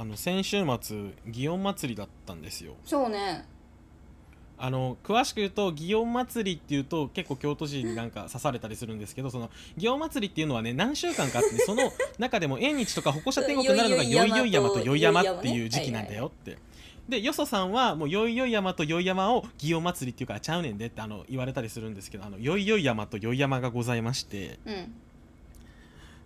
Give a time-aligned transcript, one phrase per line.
[0.00, 0.96] あの先週末
[1.26, 2.74] 祇園祭りだったんですよ。
[2.84, 3.44] そうね。
[4.56, 16.58] あの詳しく言うと祇園祭りっていうと結構京都人になんか刺されたりするんですけどその祇園祭りっていうのはね何週間かあってね、その中でも 縁日とか歩行者天国になるのがよいよい山とよい山っていう時期なんだよって。
[17.08, 24.60] でよそさんはもうよいよい山とよい山を祇園祭りっていうからちゃうねんでってあの言われたりするんですけどあのよいよい山とよい山がございまして。
[24.64, 24.94] うん。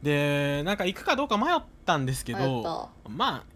[0.02, 3.51] でなんか行くかどうか迷ったんですけ迷どまあ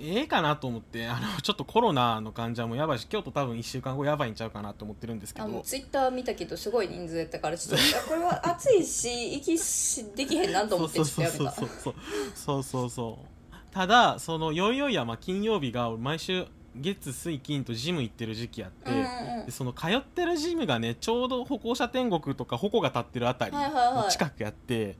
[0.00, 5.60] ええかなと思ってあの ちょっとコロナの患者もやばいし京都多分1週間後やばいんちゃうかなと思ってるんですけど。
[5.64, 11.52] ツイッター見たけどすごい人数やったからちょっと いやこれは暑いし息しできへんなと思ってちょっとやめた。
[11.52, 11.94] そうそう
[12.34, 24.96] そうそうそうただそのよいよい山金曜日が毎週月水金とジム行ってる時期あって、うんうんでその通ってるジムがねちょうど歩行者天国とか歩行が立ってるあたりはいはいはいの近くやって、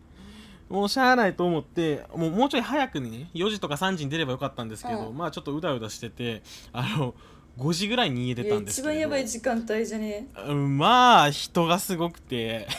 [0.69, 7.15] もうしゃあないと思ってもうもうちょい早くにね4時とか3時に出ればよかったんですけど、うんまあちょっとうだうだしててあの
[7.59, 8.91] 5時ぐらいに家出たんですけど。
[8.91, 12.69] 一番やばい時間帯じゃねうんまあ人がすごくて。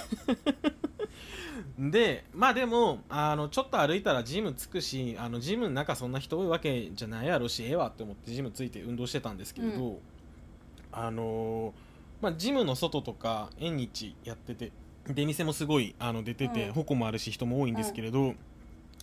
[1.79, 9.97] でまあでもあのちょっと歩いたらジム着くしあのジムの中そんな人多いわけじゃないやろしええわって思ってジム着いて運動してたんですけれど、う
[10.91, 11.73] あの
[12.21, 14.73] まあ、ジムの外とか縁日やってて
[15.13, 16.73] 出店もすごいあの出てて、うん。
[16.73, 18.35] 矛もあるし人も多いんですけれど、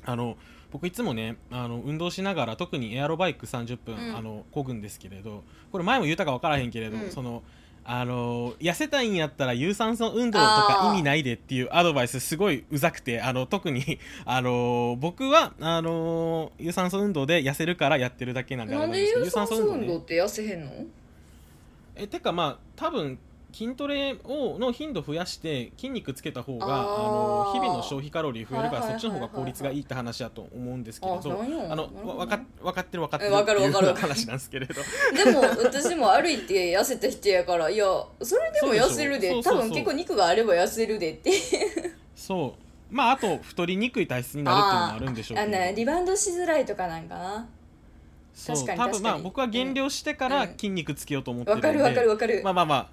[0.04, 0.36] あの
[0.70, 4.16] 僕いつもねあの運動しながら特にエアロバイク30分、うん。
[4.16, 7.10] あの漕ぐんですけれどこれ前も言ったか分からへんけれど、うん。
[7.10, 7.42] その
[7.88, 20.72] あの痩せたいんやったら有酸素運動とか意味ないでっていうアドバイスすごいうざくてあの特に あの僕はあの有酸素運動で痩せるからやってるだけなんでなんで有酸素運ね動って痩せへんの？
[21.94, 23.18] えてかまあ多分
[23.56, 32.18] 筋トレをの頻度増やして筋肉つけた方があの日々の消費カロリー増えるから、そっちの方が効率がいいって話だと思うんですけどあのなるほどね。
[32.18, 33.86] わか分かってる分かってるえわかるわかる。
[33.86, 34.74] っていう話なんですけれど。
[35.24, 37.86] でも私も歩いて痩せた人やからいや
[38.20, 39.42] それでも痩せるで。
[39.42, 41.32] 多分結構肉があれば痩せるでって。
[42.14, 42.94] そう。
[42.94, 45.56] まああと太りにくい体質になるっていうのもあるんでしょうけど。
[45.56, 47.48] あのリバウンドしづらいとかなんかな。
[48.34, 48.56] そう。
[48.56, 50.50] 確かに多分まあ僕は減量してからうん。
[50.50, 52.88] 筋肉つけようと思ってるんで、わかるわかるわかる、まあまあまあ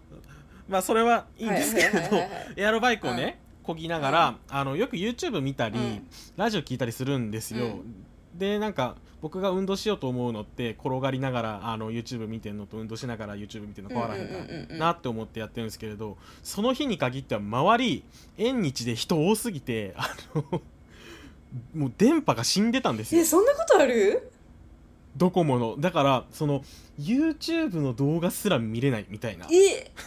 [0.67, 2.17] まあそれはいいんですけれど
[2.55, 6.07] エアロバイクをねこぎながら、あのよく YouTube 見たり、うん。
[6.35, 8.05] ラジオ聞いたりするんですよ、うん。
[8.35, 18.03] でなんか僕が運動しようと思うのって転がりながらあの YouTube 見てるのと運動しながら YouTube 見てるの変わらへんかなって思ってやってるんですけれどその日に限っては周り
[18.37, 20.61] 縁日で人多すぎてあの
[21.73, 23.21] もう電波が死んでたんですよ。
[23.21, 24.29] えそんなことある？
[25.15, 25.75] ドコモの。
[25.79, 26.63] だからその
[26.99, 29.47] YouTube の動画すら見れないみたいな。
[29.51, 29.91] え。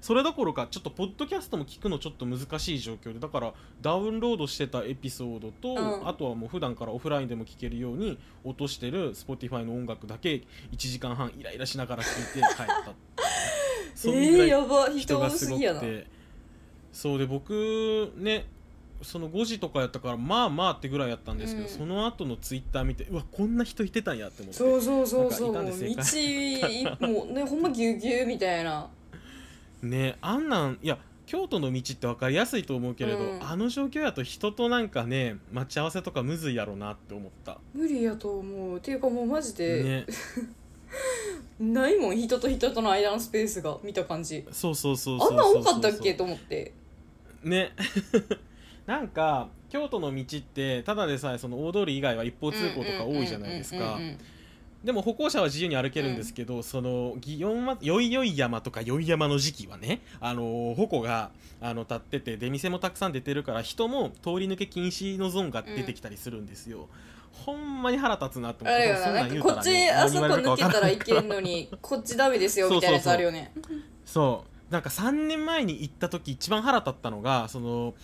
[0.00, 6.08] それどころかちょっとポッドキャストも聞くのちょっと難しい状況でだからダウンロードしてたエピソードと、うん。
[6.08, 10.42] あとはもう普段からオフラインでも聴けるように落としてる Spotify の音楽だけ1
[10.76, 12.94] 時間半イライラしながら聴いて帰った
[13.94, 14.98] そ えれぐらい。
[14.98, 16.06] 人がすごくて
[16.92, 17.18] そう。
[17.18, 18.46] で僕ね
[19.02, 21.72] その5時とかやったからまあまあってぐらいやったんですけど、うん。
[21.72, 24.58] その後のツイッター見てうわこんな人いてたんやって思って。
[24.58, 25.52] そうそうそうそう。
[25.52, 28.88] なんかいたんですよ道もうねほんまぎゅうぎゅうみたいな。
[29.82, 33.42] ねあんなんいや京都の道って分かりやすいと思うけれど、うん。
[33.42, 37.58] あの状況やと人となんかね待ち合わせとかむずいやろなって思った。
[37.74, 38.76] 無理やと思う。
[38.76, 40.06] っていうかもうマジで、ね。
[41.58, 44.44] ないもん人と人との間のスペースが見た感じ。
[44.50, 45.64] そうそうそうあそうんそうそう。
[45.64, 46.14] な多かったっけ？
[46.14, 46.72] と思って。
[47.44, 47.72] ね
[48.92, 53.78] なんか京都の道ってただでさえその大通り以外は一方通行とか多いじゃないですか。
[53.78, 54.18] うんうんうんうん
[54.82, 61.30] でも歩行者は自由に歩けるんですけど、その祇園はよいよい山とかよい山の時期はねあの歩行が
[61.60, 66.88] あの立ってて出店もたくさん出てるから人も通り抜け禁止のゾーンが出てきたりするんですよ、
[67.30, 69.12] ほんまに腹立つなと思ってあれよな。
[69.12, 73.52] なんかこっちあそこ抜けたらいけんのに こっちダメですよみたいなやつあるよね。
[74.04, 74.52] そう。
[74.72, 77.94] なんか3年前に行った時一番腹立ったのがその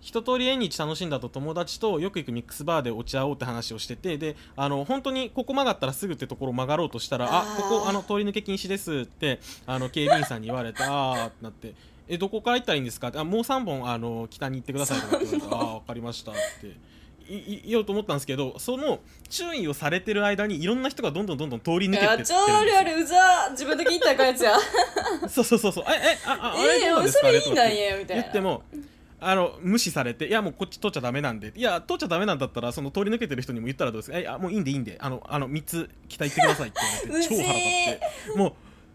[0.00, 11.74] 一通り縁日楽しんだと友達とよく行くミックスバーでお茶をって話をしててであの本当にここ曲がったらすぐってところ曲がろうとしたらああーここあの通り抜け禁止ですってあの警備員さんに言われてあーってなって
[12.06, 13.08] えどこから行ったらいいんですか？
[13.08, 16.76] ってあもう3本あの北に行ってくださいとか言われてああ分かりましたって
[17.30, 24.54] いい言おうと思ったんですけどその注意をされてる間にいろんな人がどんどんどんどん通り抜けてってあ超あるあるうざ自分だけ言ったらあかんやつや。
[25.28, 25.84] そうそうそうそう。
[25.88, 28.22] ええあああれええどうですかそれいいなんやみたいな。
[28.22, 28.62] 言っても
[29.20, 38.52] あの無視されて、いや、もうこっち取っちゃだめなんで、いや、取っちゃだめなんだったら、その通り抜けてる人にも言ったらどうですか、いや、もういいんで、いいんで、あの、あの3つ、期待ってくださいって言われて、 超腹立って、もう、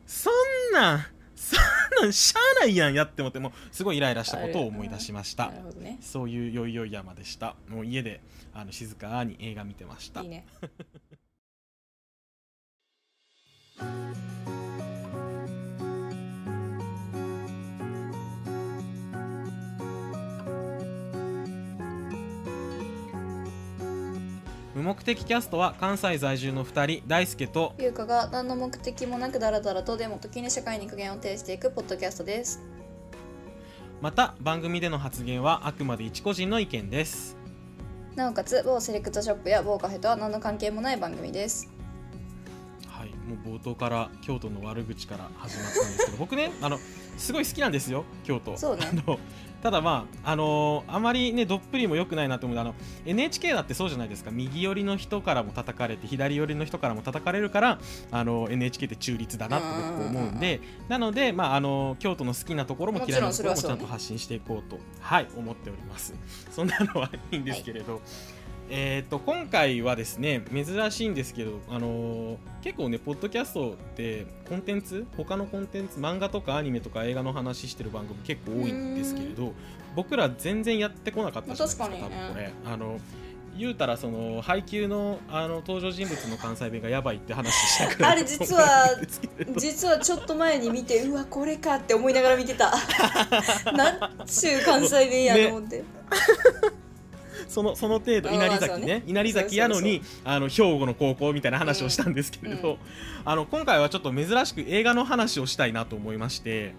[0.07, 0.33] そん
[0.73, 1.05] なん、
[1.35, 7.55] そんなんしゃあないやんやって思ってもうすごいイライラしたことを思い出しました、ね、そういうよいよい山でした。
[7.67, 8.21] もう家で
[8.53, 10.21] あの静かに映画見てました。
[10.21, 10.45] いいね。
[24.75, 32.63] 無目的キャストは関西在住の2人大輔と優香が何の目的もなくダラダラとでも時に社会に苦言を呈していくポッドキャストです。
[34.01, 37.37] また番組での発言はあくまで一個人の意見です。
[38.15, 41.69] なおかつ某セレクトショップや某カフェとは何の関係もない番組です。
[42.87, 46.79] はいもう冒頭から京都の悪口から始まったんですけど僕ねあの
[47.17, 48.57] すごい好きなんですよ京都。
[48.57, 48.87] そうね。
[48.91, 49.19] あの
[49.63, 52.75] ただまああのあまりねどっぷりも良くないなと思うあの
[53.06, 54.30] NHK だってそうじゃないですか。
[54.30, 57.80] 右寄りの人からも叩かれて左寄りの人からも叩かれるから
[58.12, 59.68] あの NHK って中立だなって
[59.98, 60.60] 僕思うんで。
[60.89, 66.13] なのでまああの京都の好きなところも嫌いなところもちゃんと発信していこうとはい思っております。
[66.51, 68.01] そんなのはいいんですけれど、
[68.69, 79.54] えー、と今回はですね珍しいんですけど、あのー結構ねポッドキャストってコンテンツ他のコンテンツ漫画とかアニメとか映画の話してる番組結構多いんですけれど
[79.98, 82.54] 僕ら全然やってこなかったじゃないですかね多分これ。
[82.65, 83.00] あの
[83.56, 88.63] 言うたらその配給のあの登場人物の関西弁がやばいって話したくらいあれ実は
[89.57, 92.74] 実はちょっと前に見てうわこれかって思いながら見てた。
[93.74, 95.83] なんちゅう関西弁やと思って、
[97.47, 99.03] そのその程度あ稲荷崎ね。
[99.05, 102.79] 稲荷崎やのにあの兵庫の高校みたいな話をしたんですけれど、うんうん。
[103.25, 106.73] あの今回はちょっと珍しく映画の話をしたいなと思いまして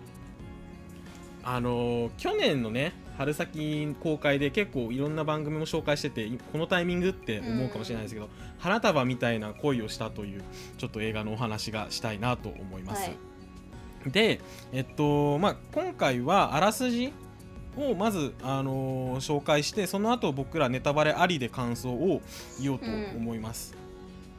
[1.43, 8.29] あの去年のね春先公開で結構いろんな番組も紹介しててこのタイミングって思うかもしれないですけど、
[8.59, 10.43] 花束みたいな恋をしたという
[10.79, 13.03] ちょっと映画のお話がしたいなと思います。
[13.03, 14.11] はい。
[14.11, 14.41] で、
[14.73, 17.13] えっとまあ、今回はあらすじ
[17.77, 22.21] をまず、あのー紹介してその後僕らネタバレありで感想を
[22.61, 22.87] 言おうと
[23.17, 23.75] 思います、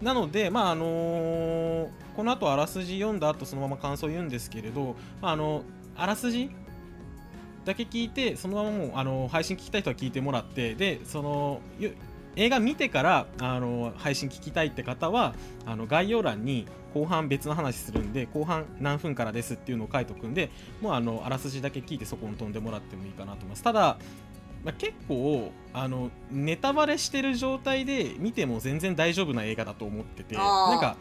[0.01, 5.63] なので、まああのーこの後あらすじ読んだ後そのまま感想言うんですけれど、まああの
[5.97, 6.49] あらすじ
[7.65, 11.61] だけ聞いてそのままもう、あの配信聞きたい人は聞いてもらってでその
[12.35, 15.33] 映画見てからあの配信聞きたいって方は
[15.65, 20.49] あの概要欄に後半別の話するんで後半何分からですっていうのを書いとくんで
[20.81, 23.63] もうあのあらすじだけ聞いてそこに飛んでもらってもいいかなと思います。
[23.63, 23.97] ただ、
[24.63, 30.97] まあ、結構あのネタバレしてる状態で見ても全然大丈夫な映画だと思っててなんか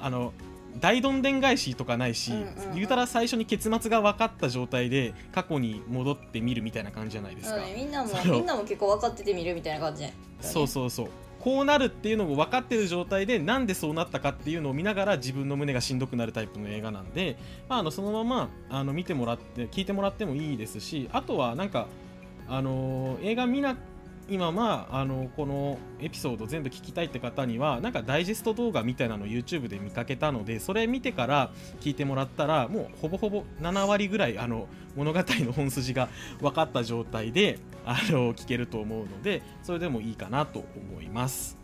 [0.00, 0.32] あの
[0.80, 2.74] 大どんでん返しとかないし、うんうんうん。
[2.74, 10.14] 言うたら最初に結末が分かった状態で過去に戻ってみるみたいな感じじゃないですか、ね、みんなもみんなも結構分かってて見るみたいな感じね。
[10.40, 11.08] そうそうそう。
[11.44, 17.36] こうなるっていうのも分かってる状態でなんでそうなったかっていうのを見ながら自分の胸がしんどくなるタイプの映画なんで、
[17.68, 21.86] まあ、あのそのままあの見てもらって聞いてもらってもいいですしあとはなんか、
[22.48, 23.76] あのー映画見な
[24.28, 31.50] 今まああのこのエピソード全部聞きたいって方にはなんかダイジェスト動画みたいなのを YouTube で見かけたのでそれ見てから
[31.80, 34.66] 聞いてもらったらもうほぼほぼ7割ぐらいあの
[34.96, 36.08] 物語の本筋が
[36.40, 41.56] 分かった状態であの聞けると思うのでそれでもいいかなと思います。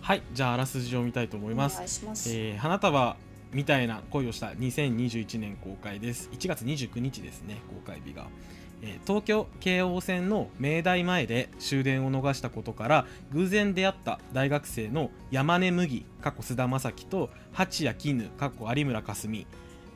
[0.00, 2.04] はいじゃああらすじを見たいと思います。
[2.06, 3.16] ます、えー花束
[3.50, 6.30] みたいな恋をした2021年公開です。
[6.32, 8.58] 1月29日ですね公開日が、えー
[9.06, 19.46] 東京京王線の明大前で終電を逃したことから偶然出会った大学生の山根麦過去須田将暉と八谷絹過去有村架純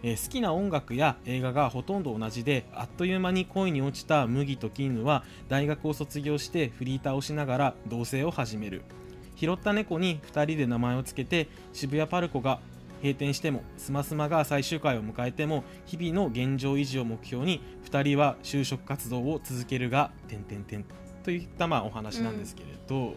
[0.03, 8.83] え好きな音楽や映画がほとんど同じであっという間に恋に落ちた麦と絹は大学を卒業してフリーターをしながら同棲を始める。
[9.37, 12.61] 拾った猫に2人で名前をつけて渋谷パルコが
[13.03, 20.85] 閉店してもスマスマが最終回を迎えても日々の現状維持を目標に2人は就職活動を続けるが点々点
[21.25, 23.15] といったまあお話なんですけれど、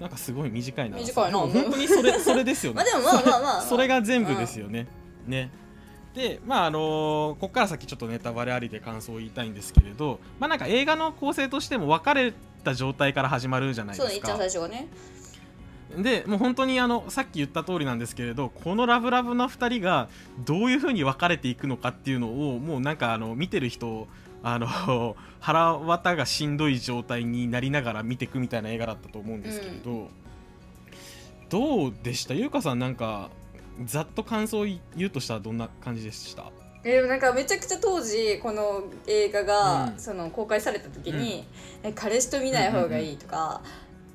[0.00, 0.98] なんかすごい短いな。
[0.98, 1.38] 短いな。
[1.38, 2.76] 本当にそれ それですよね。
[2.76, 3.62] まあでもまあまあまあまあ。
[3.68, 4.86] それが全部ですよね、
[5.26, 5.50] ね。
[6.14, 12.34] でまああのーここから先ちょっとネタバレありで感想を言いたいんですけれどまあなんか映画の構成としても別れ
[12.64, 14.08] た状態から始まるじゃないですか。
[14.08, 14.88] そうね一番最初がね
[15.98, 20.08] でもう本当にあのさっき言った通りなんですけれどこのラブラブな2人が
[20.44, 24.08] どういう風に別れていくのかっていうのをもうなんかあの見てる人
[24.42, 30.08] あの 腹渡がしんどい状態になりながら見ていくみたいな映画だったと思うんですけれど、
[31.50, 32.34] どうでした？
[32.34, 33.30] 優香さんなんか
[33.84, 36.50] ざっと感想を言うとしたらどんな感じでした？
[36.84, 40.00] えー、なんかめちゃくちゃ当時この映画が、うん。
[40.00, 41.44] その公開された時に、
[41.84, 43.62] え彼氏と見ない方がいいとか、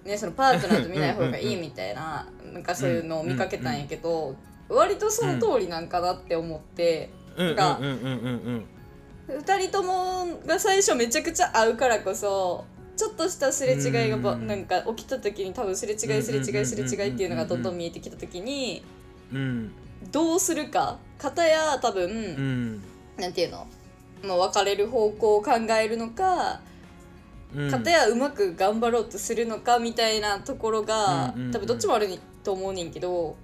[0.08, 4.36] ね、そのパートナーと見ない方がいいみたいななんかそういうのを見かけたんやけど、
[4.70, 7.92] 割とその通りなんかなって思って、うんうんがうんうん。
[7.92, 8.00] うんう
[8.60, 8.66] ん
[9.28, 12.64] 2人ともが最初めちゃくちゃ合うからこそ
[12.96, 18.84] ちょっとしたすれ違いがなんか起きた時に多分すれ違いすれ違いすれ違いっていうのがどんどん見えてきた時に
[19.34, 19.72] うん。
[20.14, 22.84] どうするか片や多分、うん。
[23.18, 23.68] なんていうの、
[24.24, 26.77] まあ、別れる方向を考えるのかうん
[27.72, 31.52] 片やうまく頑張ろうとするのかみたいなところが、うんうんうん。
[31.52, 32.08] 多分どっちもある
[32.44, 33.38] と思うねんけど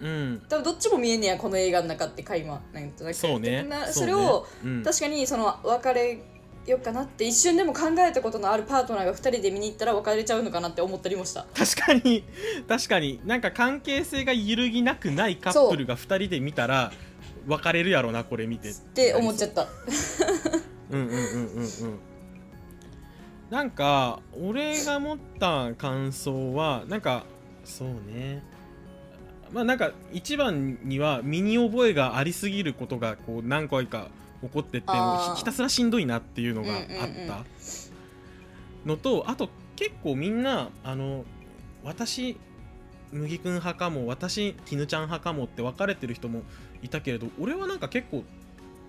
[0.00, 0.42] うん。
[0.48, 3.66] 多分どっちも見えんねやこの映画の中って垣間なんとなくそうね。
[3.90, 6.18] それをうん確かにその別れ
[6.66, 12.24] ようかなって一瞬でも考えたことのあるパートナーが2人で見に行ったら別れちゃうのかなって思ったりもした確かに。
[12.68, 16.92] 確かになんか関係性が揺るぎなくないカップルが2人で見たら
[17.46, 18.70] 別れるやろなこれ見て。
[18.70, 19.68] って思っちゃった。
[20.90, 21.98] うんうんうんうんうん
[23.50, 27.24] なんか俺が持った感想はなんか
[27.64, 28.42] そうね。
[29.52, 34.08] まあなんか一番には身に覚えがありすぎることがこう何回か
[34.42, 36.84] 起こってってひひたすらしんどいなっていうのがあっ
[37.26, 37.44] た
[38.84, 41.24] のとあと結構みんなあの
[41.84, 42.38] 私
[43.12, 46.42] 麦くん派かも私絹ちゃん派かもって分かれてる人も
[46.82, 48.24] いたけれど俺はなんか結構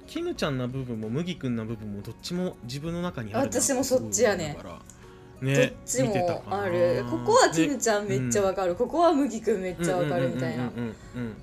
[0.07, 3.61] 絹ちゃんな部分も麦くんな部分もどっちも自分の中にあるな。
[3.61, 4.55] 私もそっちやね。
[4.57, 4.75] だから。
[4.75, 7.05] どっねちもある。
[7.09, 10.63] ここはきぬねちゃんめっちゃわかる、ここは麦くんめっちゃわかるみたいな。
[10.63, 11.37] うんうんうんうんうん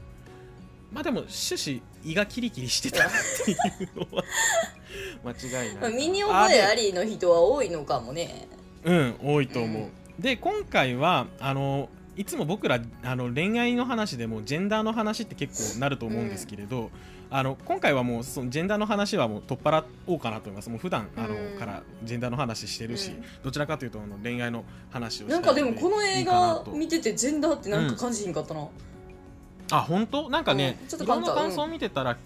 [0.93, 3.11] まあでも終始胃がキリキリしてたっ
[3.45, 3.59] ていう
[3.97, 4.25] のは。
[5.25, 8.47] 間違いないまあ身に覚えありりの人は多いのかもね。
[8.85, 16.29] うん多いと思う、で今回はあのいつも僕らあの恋愛の話でもジェンダーの話って結構なると思うん。
[16.29, 16.91] ですけれど、
[17.37, 20.71] あの今回はもうそのジェンダーの話はもう取っ払おうかなと思います。
[20.71, 21.59] もう普段あの、うん。
[21.59, 23.25] からジェンダーの話してるし、うん。
[23.43, 24.63] どちらかというとあの恋愛の
[24.93, 28.69] 話をしたないんかでもこの映画と見ててジェンダーってなんか感じひんかったな、
[29.73, 30.31] あ本当？
[30.31, 30.87] なんかね、うん。
[30.87, 32.17] ちょっといろん簡単な感想を見てたら、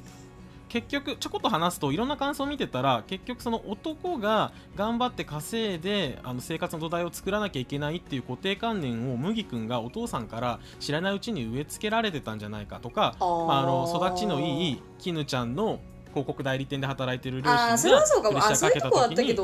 [0.69, 19.35] 結局ちょこっと話すといろんな感想を見てたら結局その男が頑張って稼いであの生活の土台を作らなきゃいけないっていう固定観念を麦君がお父さんから知らないうちに植え付けられてたんじゃないかとかまあ、あの育ちのいい絹ちゃんの広告代理店で働いてる両親がプレッシャーかけた時に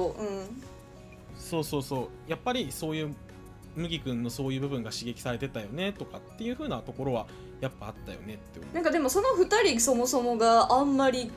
[1.36, 2.30] そうそうそう。
[2.30, 3.14] やっぱりそういう
[3.76, 7.26] 麦君のそういう部分が刺激されてたよねとかっていう風なところは
[7.60, 11.30] やっぱあったよねってなんかでもその2人そもそもがあんまり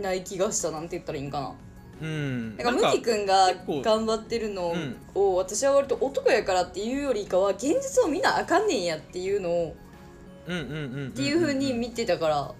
[0.00, 1.54] ない気がしたなんて言ったらいいんかな。
[2.00, 2.56] うん。
[2.56, 3.52] なんか麦君が
[3.82, 4.96] 頑張ってるのうん。
[5.14, 9.76] を私は割と男やからっていうよりかは現実を見なあかんねんやっていうのを
[10.46, 11.08] うんうんうんうんうん。
[11.08, 12.54] っていう風に見てたから。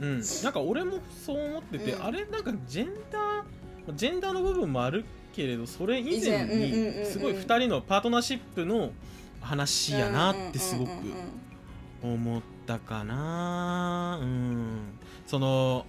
[0.00, 2.04] うん、なんか俺もそう思ってて、うん。
[2.04, 5.04] あれなんかジェンダージェンダーの部分もある
[5.34, 8.92] けれどそれ以前にすごい2人のパートナーシップの
[9.40, 11.44] 話やなってすごくうんうんうんうん
[12.04, 14.18] 思ったかな。
[14.20, 14.98] うん。
[15.26, 15.86] その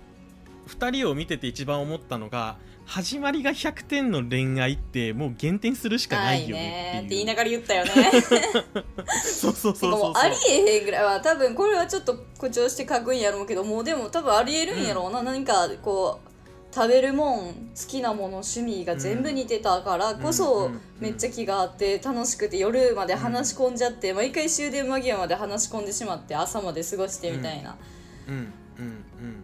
[0.67, 7.91] 2人を見てて一番思ったのが始まりが100点の恋愛ってもう減点するしかないよねって言いながら言ったよね。
[9.21, 10.13] そうそうてそうそう。
[10.15, 16.34] ありえへんぐらいは多分これはちょっと誇張して書くんやろうけどもうでも多分ありえるんやろうな、何かこう
[16.75, 17.53] 食べるもん好
[17.87, 20.81] きなもの趣味が全部似てたからこうんそうん。
[20.99, 27.77] めっちゃ気があって楽しくて夜まで話し込んじゃって毎回終電間際まで話し込んでしまって朝まで過ごしてみたいな、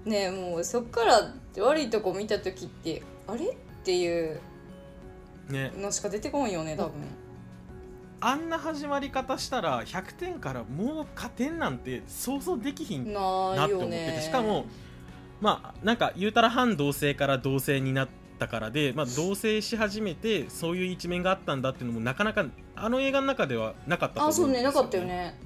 [0.03, 1.33] ねえもうそっから
[1.63, 3.47] 悪いとこ見た時ってあれ？
[3.47, 4.39] っていう
[5.49, 5.71] ね。
[5.77, 6.91] のしか出てこんよね多分。
[8.19, 14.21] あんな始まり方したら100点からもう加点なんて想像できひんなないよって思ってて、ね。
[14.21, 14.65] しかも
[15.41, 22.45] まあなんか言うたら反同性から同性になったからで、まあ、同性し始めてそういう一面があったんだっていうのもなかなか
[22.75, 24.75] あの映画の中ではなかったと思あそううんですよね。
[24.75, 25.37] なかったよね。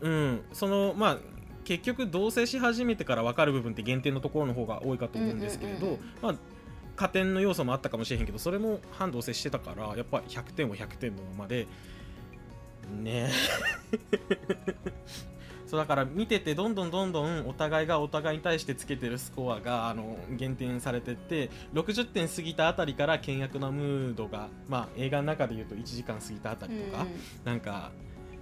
[0.00, 0.40] うん。
[0.52, 1.18] そのまあ
[1.64, 6.34] 結局同棲し始めてから分かる部分って限定のところの方が多いかと思うんですけれど、うんうんうんまあ
[6.96, 11.66] 加点の要素もあったかもしれへんけどそれも反同棲してたからやっぱ100点は100点のままで
[13.02, 13.30] ね。
[13.92, 14.72] え
[15.66, 27.08] そうだから見ててどんどんどんどんお互いがお互いに対してつけてるスコアがあの減点されてって60点過ぎたあたりから険悪なムードが、まあ、映画の中でいうと1時間過ぎたあたりとか、うん。
[27.08, 27.90] うんなんか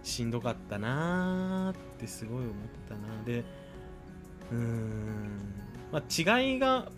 [0.03, 2.53] しんどかったなーってすごい思っ
[2.89, 3.43] たなで
[4.53, 5.39] うーん、
[5.91, 6.91] まあ、違いが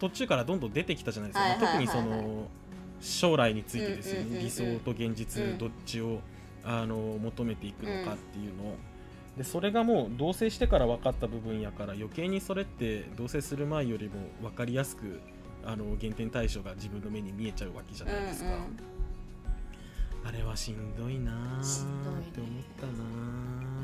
[0.00, 1.86] 途中からどんどん出てきたじゃないですか、はいまあはいはい。
[1.86, 2.48] はい特にその
[3.00, 4.44] 将来についてですよね、うんうんうんうん。
[4.44, 5.58] 理想と現実、うん。
[5.58, 6.20] どっちを
[6.64, 8.76] あの求めていくのかっていうのを、
[9.36, 15.20] でそれがもう同棲してから分かった部分やから余計にそれって同棲する前よりも分かりやすく
[15.64, 18.50] あの減点対象が自分の目に見えちゃうわけじゃないですか。
[18.50, 18.60] うんうん。
[20.24, 22.92] あれはしんどいなって思ったな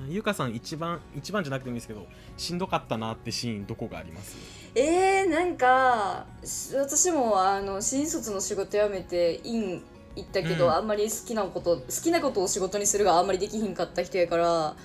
[0.08, 4.36] ーゆかさん一番一番じゃなくてもいいですけどしんどかったなってシーンどこがあります？
[4.74, 9.82] えー、なんかし私もあの新卒の仕事辞めて院
[10.16, 10.72] 行ったけど、うん。
[10.72, 14.76] あんまり好きなこと好きなことを仕事にするがあんまりできひんかった人やから、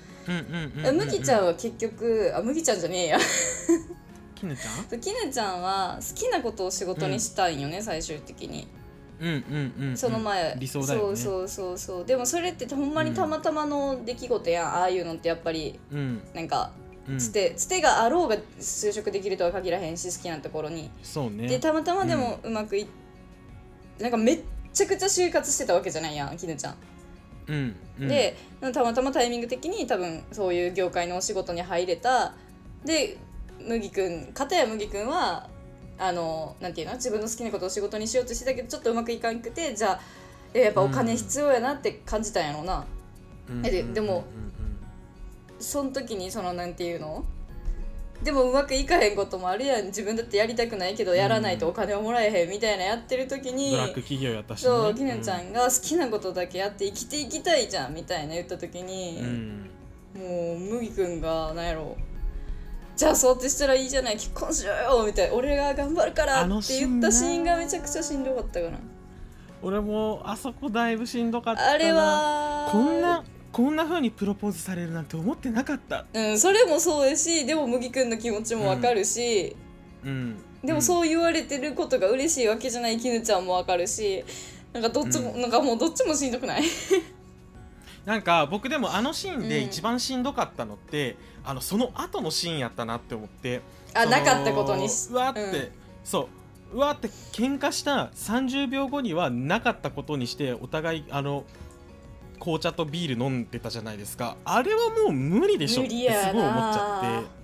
[0.94, 3.20] 麦ちゃんは結局あ麦ちゃんじゃねえや。
[4.36, 5.00] きぬちゃん？
[5.02, 8.68] きぬちゃんは好きなことを仕事にしたいんよね、最終的に。
[9.20, 9.98] うんうんうんうん。
[9.98, 11.16] その前、理想だよね。
[11.18, 12.06] そうそうそうそう。
[12.06, 16.22] でもそれってほんまにたまたまの出来事やん、ああいうのってやっぱりうん。
[16.34, 16.72] なんか
[17.08, 17.20] うん。
[17.20, 20.90] つてつてがあろうが就職できるとは限らへんし好きなところに。
[21.04, 21.48] そうね。
[21.48, 22.88] でたまたまでもうまくい
[24.00, 24.40] なんかめっ
[24.74, 26.76] ちゃくちゃ就活してたわけじゃないやんきぬちゃん、
[27.48, 28.08] うんうん。
[28.08, 28.38] で
[28.74, 32.34] たまたまタイミング的に多分そういう業界のお仕事に入れた。
[32.86, 33.18] で
[33.68, 35.50] 麦くん片や麦くんは
[35.98, 36.94] あのなんていうの？
[36.94, 40.00] 自分の好きなことを仕事にしようとしてたけどちょっとうまくいかんくてじゃあ
[40.54, 42.86] えやっぱお金必要やなって感じたんやろうな、
[43.50, 43.66] うん。
[43.66, 44.24] えででも
[45.58, 47.26] うんその時にそのなんていうの？
[48.24, 49.86] でもうまくいかへんこともあるやん。
[49.86, 54.68] 自分だってやりたくないけどやらないとお金をもらえへんみたいなやってる時に、ブラック企業やったしね。
[54.68, 59.70] そうきぬちゃんが好きなことだけやって生きていきたいじゃんみたいな言った時うに、ん。
[60.16, 61.96] もう麦くんがなんやろ。
[62.98, 68.78] じゃあそうってしたらいいじゃない結婚しようよみたいな俺が頑張るからって言ったシーンがめちゃくちゃしんどかったかな。
[69.62, 71.72] 俺もあそこだいぶしんどかったな。
[71.72, 76.06] あれはこんなこんな風にプロポーズされるなんて思ってなかった。
[76.14, 79.56] うんそれもそうやしでも麦くんの気持ちもわかるし、
[80.04, 80.38] うん。
[80.64, 84.24] でもそう言われてることが嬉しいわけじゃないきぬちゃんもわかるし
[84.74, 86.64] なんかどっちも、うなんかもうどっちもしんどくない？
[88.06, 89.66] なんか僕でもあのシーンでうん。
[89.66, 93.62] 一番しんどかったのって、あのその後のシーンやったなって思って
[93.94, 95.70] あなかったことにしうわって、うん。
[96.04, 96.30] そ
[96.74, 96.78] う。
[96.78, 101.44] うわって喧嘩した30秒後にはなかったことにしてお互いあの
[102.40, 104.38] 紅茶とビール飲んでたじゃないですか。
[104.46, 105.84] あれはもう無理でしょ。
[105.84, 107.40] ってすごい思っちゃって。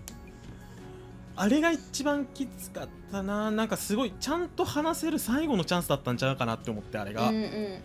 [1.38, 3.52] あれが一番きつかったな。
[3.52, 7.82] なんかすごいちゃんと話せる最後のチャンスだったんちゃうかなって思ってあれが、うんうんうん。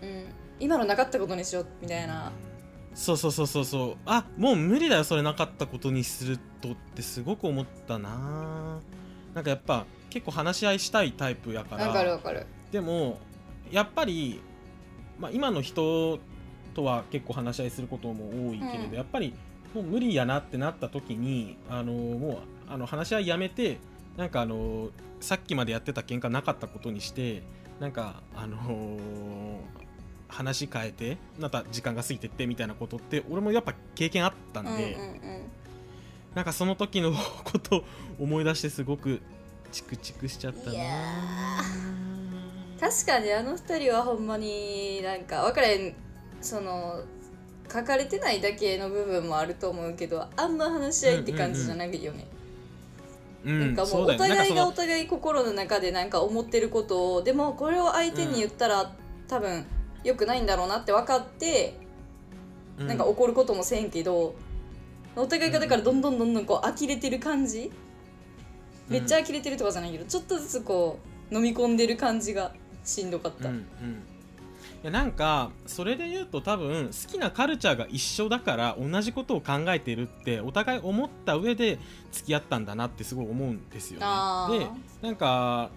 [0.60, 2.30] 今のなかったことにしようみたいな。
[2.94, 3.96] そうそうそうそうそう。
[4.06, 8.80] あもう無理だよそれなかったことにするとってすごく思ったな。
[9.34, 12.46] なんかやっぱ結構話し合いしたいタイプやかわかるらわかる。
[12.70, 13.18] でも
[13.70, 14.40] やっぱり、
[15.18, 16.18] まあ、今の人
[16.70, 18.94] とは結構話し合いすることも多いけれど、うん。
[18.94, 19.34] やっぱり
[19.74, 23.78] もう無理やなってなった時にあのもうあの話し合いやめて
[24.16, 27.42] なんかあのさっきまでやってた喧嘩なかったことにして
[27.78, 28.68] なんかあの
[30.28, 35.42] 話変えてまた時間が過ぎてってみたいなことって俺もやっぱ経験あったんで、うんうんうん。
[36.34, 37.12] なんかその時の
[37.44, 37.84] ことを
[38.20, 39.20] 思い出してすごく
[39.72, 40.78] チクチクしちゃったな。
[42.80, 45.94] 確かにあの二人はほんまになんか分からへん
[46.40, 47.02] その
[47.72, 52.40] 書かれてないだけの部分もあると思うけどあんま話し合いって感じじゃないよね、うん
[53.44, 58.92] なんかもそうお互いがお互い心の中でなんか思ってることをでもこれを相手に言ったら、
[59.28, 59.64] 多分
[60.04, 61.74] 良くないんだろうなって分かって、
[62.78, 64.34] なんか怒ることもせんけど
[65.16, 67.72] お互いがだからどんどんどんどんこう呆れてる感じ、
[68.88, 70.98] めっちゃ呆れてるとかじゃないけどちょっとずつこ
[71.30, 72.52] う飲み込んでる感じが
[72.84, 73.64] しんどかった、うん
[74.82, 81.78] やなんかそれで言うと多分好きなカルチャーが一緒だから同じことを考えてるってお互い思った上で
[82.12, 84.00] 付き合ったんだなってすごい思うんですよ
[84.48, 84.58] ね。
[84.58, 84.66] で
[85.02, 85.70] なんか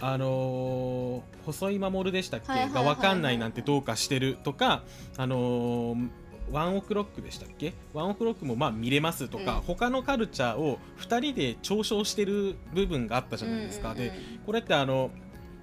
[0.00, 4.82] あのー細井守でしたっけ、が分かんないなんてどうかしてるとか
[5.16, 6.08] あのー
[6.50, 7.72] ワンオクロックでしたっけ？
[7.94, 9.60] ワンオクロックもまあ見れますとか、うん。
[9.62, 14.08] 他のカルチャーを2人で嘲笑してる部分があったじゃないですか、うんうんうん。
[14.10, 15.10] でこれってあの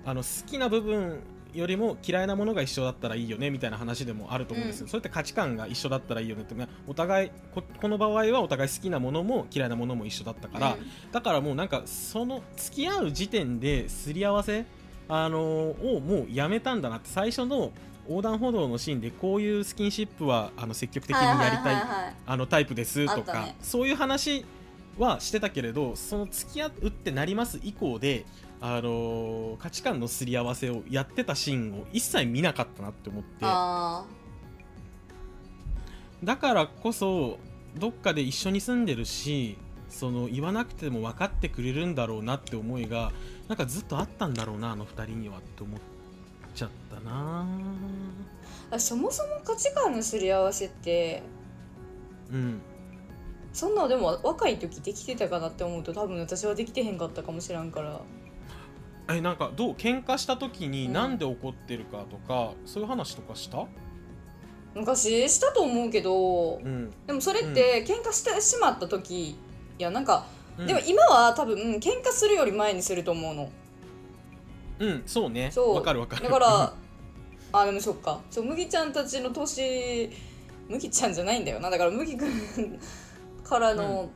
[0.06, 1.20] あの好きな部分
[1.54, 4.90] よりも嫌いなものが一緒だったらいいよねみたいな話でもあると思うんですよ、うん。
[4.90, 6.56] それって価値観が一緒だったらいいよねって。
[6.88, 10.78] お互いここの場合はお互い好きなものも嫌いなものも一緒だったから、
[11.12, 14.66] だからもうなんかその付き合う時点ですり合わせ、
[15.08, 17.72] あのーをもうやめたんだなって最初の
[18.08, 23.56] 横断歩道のシーンでこういうスキンシップはあの積極的にやりたい,、はいはいはいはいあのタイプですとか、ね。
[23.62, 24.46] そういう話
[24.98, 28.26] はしてたけれどその付き合うってなります以降で、
[28.62, 33.30] あのー価値観のすり合わせをやってたシーンを一切見なかったなって思って。
[33.42, 34.06] あ
[36.24, 37.40] だからこそ
[37.78, 39.58] どっかで一緒に住んでるし
[39.90, 43.12] その言わなくても分かってくれるんだろうなって思いが
[43.48, 45.80] なんかずっとあったんだろうなあの二人にはって思っ
[46.54, 47.48] ちゃったな。
[48.78, 51.24] そもそも価値観のすり合わせって
[52.32, 52.62] うん。
[53.52, 58.02] そんなでも若い時できてたかなって思うと多分私はできてへんかったかもしらんから
[59.10, 60.94] えなんかどう喧嘩した時にうん。
[60.94, 63.66] なんで怒ってるかとか、そういう話とかした？
[64.76, 69.36] 昔したと思うけどうん、でもそれって喧嘩してしまった時い
[69.80, 70.28] やなんか、
[70.60, 73.50] うん、でも今は多分喧嘩するより前にすると思うの。
[74.80, 75.50] うんそうね。
[75.52, 75.76] そう。
[75.76, 76.24] わかるわかる。
[76.24, 76.74] だから
[77.52, 78.22] あでもそっか。
[78.30, 80.12] そう麦ちゃんたちの年
[80.70, 81.72] 麦ちゃんじゃないんだよな。
[81.72, 82.80] だから麦くん
[83.44, 84.12] からの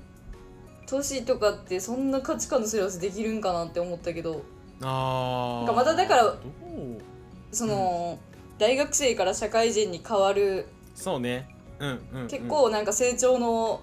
[0.85, 4.43] 年とかってそんな価値観のすり合わせできるんかなって思ったけど
[4.81, 5.57] あー。
[5.59, 6.35] なんかまただから
[7.51, 8.19] その、
[8.57, 11.47] 大学生から社会人に変わるそうね。
[11.79, 13.81] うんうん、うん、結構なんか成長の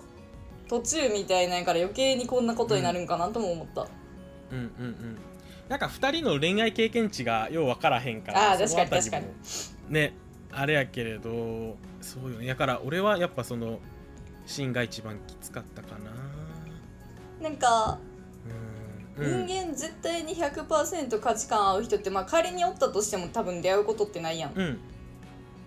[0.68, 3.88] 途中みたいなから余計にこんなことになるんかなとも思った、
[4.52, 5.18] うんうんうん。
[5.68, 9.26] なんか2人の恋愛経験値がよう分からへんからあーそのあたり確かに。
[9.26, 9.32] も
[9.88, 10.14] ね
[10.52, 12.46] あれやけれどそうよね。
[12.46, 13.80] だから俺はやっぱその
[14.46, 16.10] シーンが一番きつかったかな。
[17.40, 17.98] なんか
[19.20, 24.52] 人間絶対に100%価値観合う人ってまあ仮におったとしても多分出会うことってないやん。
[24.54, 24.60] うん。
[24.62, 24.80] うん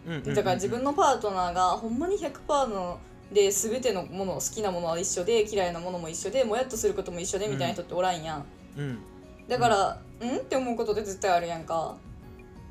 [0.06, 3.00] うんうんだから自分のパートナーがほんまに100%の
[3.32, 8.46] で全てのもの好きなものは一緒で嫌いなものも一緒でもやっとすることも一緒でみたいな人っておらんやん、
[8.78, 9.00] うん。
[9.48, 10.38] だから、うん？
[10.38, 11.96] って思うことって絶対あるやんか。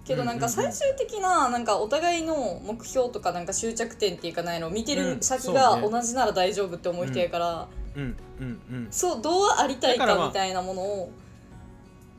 [0.05, 5.17] けどなんか最終的ななんかお互いの目標とかなんか終着点っていうかないのを見てうん。
[5.17, 11.13] る先が同じなら大丈夫って思う人やから、うんうんうんそうどうありたいだからまあかみたいなものを。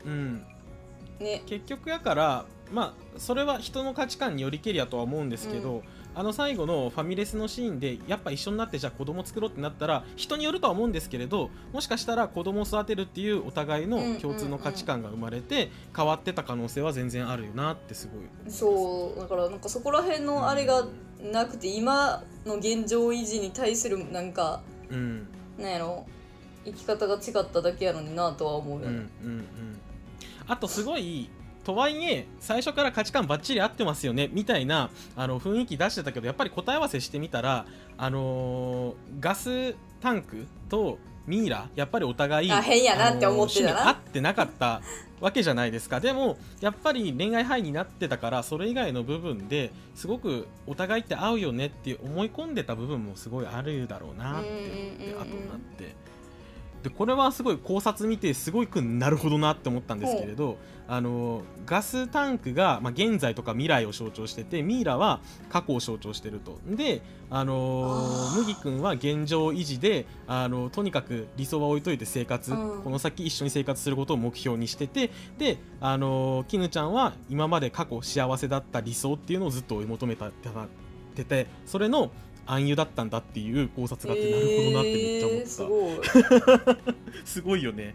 [0.04, 0.46] うん。
[1.18, 1.42] ね。
[1.46, 5.82] 結局やからまあそれは人の価値観によりけりやとは思うんですけど、
[6.14, 18.58] あの最後のファミレスのシーンでやっぱ一緒になってじゃあ子供作ろうってなったら人によるとは思うんですけれどもしかしたら子供を育てるっていうお互いの共通の価値観が生まれて変わってた可能性は全然あるよなってすごい思います。
[18.58, 20.86] そうだからなんかそこら辺のあれが
[21.32, 25.26] なくて今の現状維持に対するなんかうん
[25.58, 26.06] なんやろ
[26.64, 29.80] 生き方が違っただけやのになとは思ううん、うんうん。
[30.46, 31.30] あとすごい
[31.64, 37.64] とはいえ最初から価値観ばっちり合ってますよねみたいなあの雰囲気出してたけどやっぱり答え合わせしてみたら、
[37.96, 43.88] あのーガスタンクとミイラやっぱりお互いあ変やなって思ってたな。
[43.88, 44.82] 合ってなかった
[45.20, 46.00] わけじゃないですか。
[46.00, 55.94] でもやっぱり恋愛範囲になってたからそれ以外の部分ですごくお互いって合うよねって思い込んでた部分もすごいあるだろうなって思って後になって。
[56.84, 66.58] でこれはすごい考察見てすごいくなるほどなって思ったんですけれどあのガスタンクが、まあ、現在とか未来を象徴しててミイラは過去を象徴してると。
[66.66, 72.82] であの麦君は現状維持であのとにかく理想は置いといて生活、うん。
[72.82, 80.30] この先一緒に生活することを目標にしててであの絹ちゃんは今まで過去幸せだった理想っていうのをずっと追い求めた
[81.14, 82.10] ててそれの
[82.46, 85.40] 暗喩だったんだっていう考察があって、なるほどなってめっちゃ思った。
[85.40, 86.76] えーすごい。
[87.24, 87.94] すごいよね。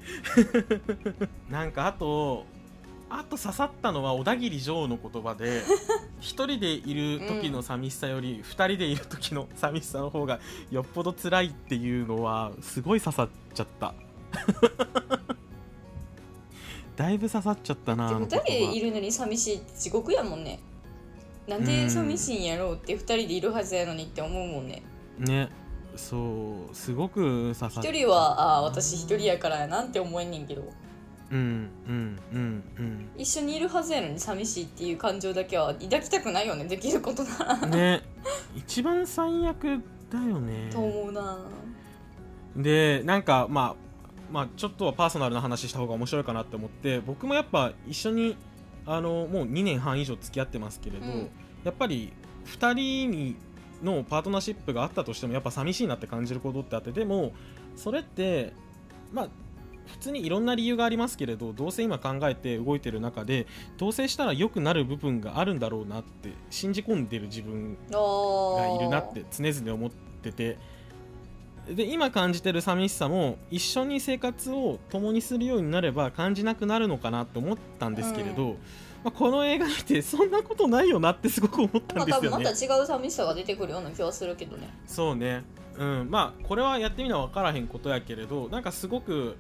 [1.50, 2.46] なんかあと
[3.10, 5.64] あと刺さったのは小田切丈の言葉で
[6.22, 13.94] 一人でいる時の寂しさより二人でいる時の寂しさの方がよっぽど辛いっていうのはすごい刺さっちゃった。
[16.96, 20.60] だいぶ刺さっちゃったなあの2言人でい葉るのに寂しいって地獄やもんね
[21.50, 24.84] なんで寂しいんやろうって2人でいるはずやのにって思うもんね。
[25.18, 25.50] ね。
[25.96, 30.64] そうすごく刺さっちゃった1人はああ私1人やからやなって思えんねんけど。
[31.32, 33.10] うんうんうんうん。
[33.18, 37.68] 一緒にいるはずやのに寂しいっていう感情だけは抱きたくないよねできることなら。
[37.68, 38.02] ね。
[38.56, 39.82] 一番最悪
[40.12, 40.70] だよね。
[40.72, 41.38] と思うな。
[42.56, 43.90] でなんかまあ
[44.32, 48.38] まあちょっとはパーソナルな話した方が面白いかなって思って僕もやっぱ一緒に
[48.90, 51.30] あのもう2年半以上付き合ってますけれど、うん。
[51.64, 52.12] やっぱり
[52.46, 53.36] 2人に
[53.84, 57.34] のパートナーシップがあったとしてもやっぱ寂しいなって感じることってあってでも
[57.76, 58.54] それって
[59.14, 59.30] まあ
[59.88, 63.48] 普通にいろんな理由がありますけれどどうせ今考えて動いてる中で
[63.78, 70.58] 同棲したら良くなる部分があるんだろうなって信じ込んでる自分がいるなって常々思ってて
[71.76, 78.56] で今感じてる寂しさも一緒に生活を共にするようになれば感じなくなるのかなと思ったんですけれど、
[79.04, 82.44] まあ、この映画見てそんなことないよなってすごく思ったんですよね。
[82.44, 84.70] た違う寂しさが出てくるような気はするけどね。
[84.88, 85.44] そうね、
[85.78, 89.38] うん、まあこれはやってみな分からへんことやけれどなんかすごく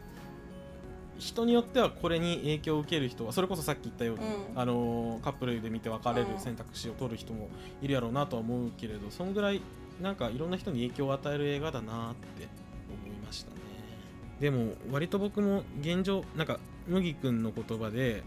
[1.18, 4.60] 人によってはこれに影響を受ける人はそれこそさっき言ったように、うん。
[4.60, 7.50] あのーカップルで見て別れる選択肢を取る人も
[7.82, 9.62] いるやろうなとは思うけれどそんぐらい
[10.02, 12.48] なんかいろんな人に影響を与える映画だなって
[13.06, 13.58] 思いましたね。
[14.40, 18.24] でも割と僕も現状なんか麦君の言葉で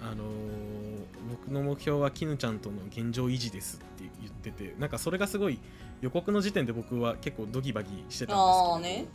[0.00, 0.90] あのー
[1.30, 5.60] 僕の目標は絹ちゃんとの現状維持ですって言っててなんかそれがすごい
[6.00, 9.04] 予告の時点で僕は結構ドギバギしてたんですけど。
[9.04, 9.06] ね。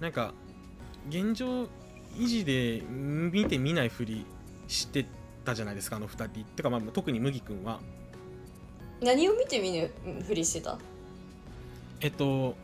[0.00, 0.32] なんか
[1.08, 1.64] 現状
[2.18, 4.24] 維持で見て見ないふり
[4.68, 5.06] して
[5.44, 6.44] たじゃないですかあの2人。
[6.44, 7.80] てかまあ特に麦君は
[9.02, 9.90] 何を見て見ぬ
[10.26, 10.78] ふりしてた？
[12.00, 12.54] えっと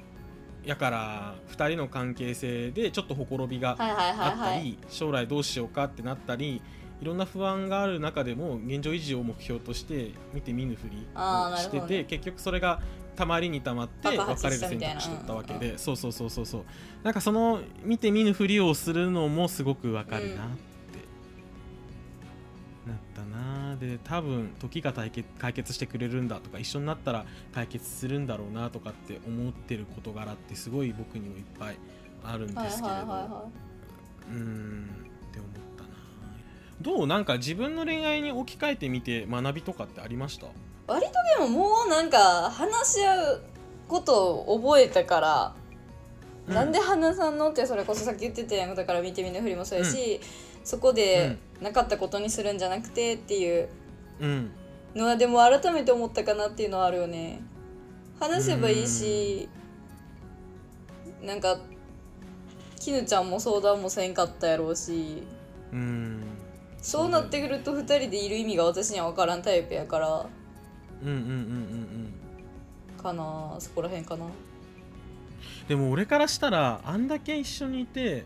[0.65, 6.63] やから2人の関係性でちょっとほころびがあったり、将来どうしようかってなったり
[7.01, 11.89] いろんな不安がある中でも現状維持を目標として見て見ぬふりしてなるほどね。
[11.89, 12.81] て結局それが
[13.17, 15.61] たまりにたまって別れる選択肢取ったわけうん。
[15.61, 16.65] で、そうそうそうそうそう。
[17.03, 20.45] なんかその見て見ぬふりをするのもすごくわかるなってな
[23.83, 31.77] で多分時が解決解決してくれるんだとか一緒になったら解決するんだろうなとかって思ってる事柄ってすごい僕にもいっぱい
[32.25, 33.45] あるんはいですけれど、はいはいは
[34.31, 35.89] うーんって思ったな。
[36.81, 40.47] どうなんか自分の恋愛に置き換えてみて学びとかってありました？
[40.47, 40.51] い
[40.87, 43.43] 割とでももうなんか話し合う
[43.89, 45.55] ことを覚えたから、
[46.47, 46.55] うん。
[46.55, 50.21] なんで話さんのってそれこそさっき言ってたやんだから見て見ぬふりもそうやし、
[50.65, 53.69] そこでなかったことにするんじゃなくてっていう。
[54.21, 54.51] うん。
[54.95, 57.41] のはでも改めて思ったかなっていうのはあるよね。
[58.21, 59.49] 話せばいいし
[61.23, 61.59] なんか
[62.79, 65.23] 絹ちゃんも相談もせんかったやろうし。
[65.73, 66.23] うん。
[66.79, 70.27] そうなってくると2人でいる意味が私には分からんタイプやから。
[71.03, 71.33] うんうんうんうん
[72.97, 73.03] うん。
[73.03, 74.27] かなそこら辺かな。
[75.69, 78.25] でも俺からしたらあんだけ一緒にいて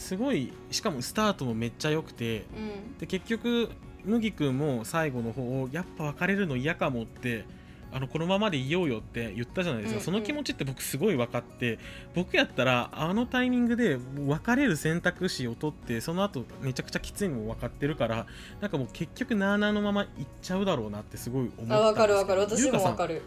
[0.00, 2.98] すごいしかもスタートもめっちゃ良くてうん。
[2.98, 3.70] で結局
[4.04, 7.44] 麦君も最後の方やっぱ別れるの嫌かもって
[7.92, 10.04] あのこのままでいようよって言ったじゃないですか、うんうん。
[10.04, 11.78] その気持ちって僕すごい分かって
[12.14, 18.26] 僕やったらあのタイミングで別れる選択肢を取ってその後めちゃくちゃきついのも分かってるから
[18.60, 20.08] なんかもう結局なあなあのままいっ
[20.40, 22.40] ちゃうだろうなってすごい思ったんですあ分かる分かる。
[22.40, 23.22] 私も分かる。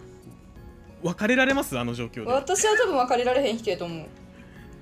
[1.03, 1.77] 別れられます？
[1.77, 2.31] あの状況で。
[2.31, 4.07] 私は多分別れられへん人やと思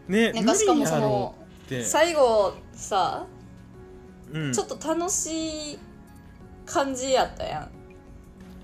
[0.07, 0.11] う。
[0.11, 1.83] ねなんかしかもそのうって。
[1.83, 3.25] 最後さ
[4.31, 4.53] うん。
[4.53, 5.79] ちょっと楽しい
[6.65, 7.69] 感じやったやん。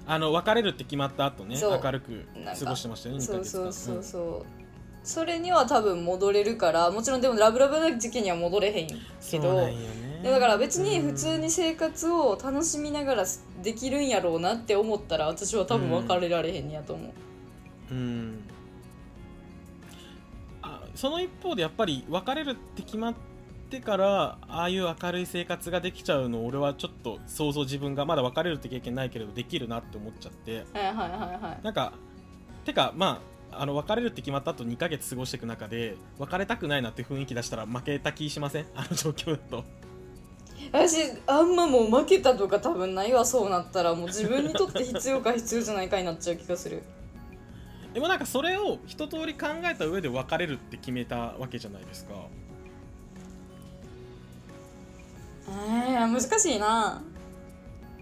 [0.10, 2.26] あの別れるって決まった後ね明るく
[2.58, 4.46] 過ごしてましたよね2そうそうそうそう。
[5.04, 9.74] それには多分戻れるからもちろんでもラブラブな時期には戻れへんけどね。
[10.22, 13.26] いやだから別に普通に生活を楽しみながら
[13.62, 17.14] できるんやろうなって思ったら私は多分別れられへんやと思
[17.92, 18.44] う、うん。
[18.47, 18.47] あ
[20.98, 23.14] その一方でやっぱり別れるって決まっ
[23.70, 30.66] てからああいう明るい生活ができちゃうの俺はちょっと想像自分がまだ別れるって経験ないけれどできるなって思っちゃって。
[30.74, 31.10] はいはいはい
[31.44, 31.94] はいなんか
[32.66, 38.66] てかまああの別れるって決まった後2ヶ月過ごしていく中で別れたくないなって雰囲気出したら負けた気しません？
[38.76, 39.64] あの状況だと。
[40.72, 43.94] 私あんまもう負けたとか多分ないわそうなったら。
[43.94, 46.84] もう自分にとって必要か必要じゃないかになっちゃう気がする
[47.98, 52.14] でもなんかそれを一通り考えた上で別れるって決めたわけじゃないですか。
[55.50, 57.02] えー、難しいな。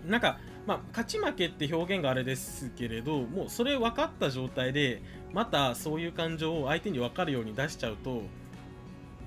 [0.06, 8.24] なんか、まあ、勝ち負けって表現があれですけれどもうそれ分かった状態でまたそういう感情を相手に分かるように出しちゃうと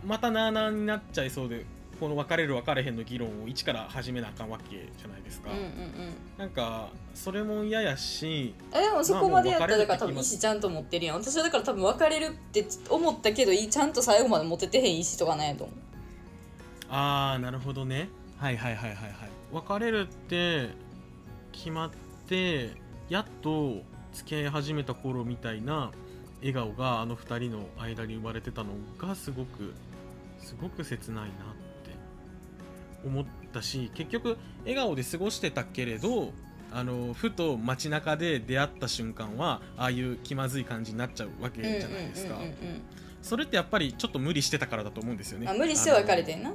[0.04, 1.64] またなあなあになっちゃいそうで
[1.98, 6.14] この別れる別れへんの議論を一から始めなあかんわけじゃないですか、うんうんうん。
[6.36, 11.16] なんかそれも嫌やしえでもそこまでやったらだから多分意思ちゃんと持ってるやん。
[11.16, 15.76] 私はだから多分別れるって思ったけどいちゃんと最後まで持ててへん意思とかないと思う。
[16.90, 18.08] ああなるほどね。
[18.38, 19.30] はいはいはいはいはい。
[19.52, 20.68] 別れるって
[21.52, 21.90] 決まっ
[22.28, 22.70] て
[23.08, 23.82] やっと
[24.12, 25.90] 付き合い始めた頃みたいな
[26.40, 29.74] 笑顔があの2人の間に生まれてたのがすごく
[30.40, 31.54] すごく切ないな
[33.04, 36.32] 思ったし結局笑顔で過ごしてたけれど
[36.72, 42.36] あのふと街中で出会った瞬間はああいう気まずい感じになっちゃうわけじゃないですか。
[43.22, 45.48] それってやっぱりちょっと無理してたからだと思うんですよね。
[45.48, 46.52] あ無理して別れてんな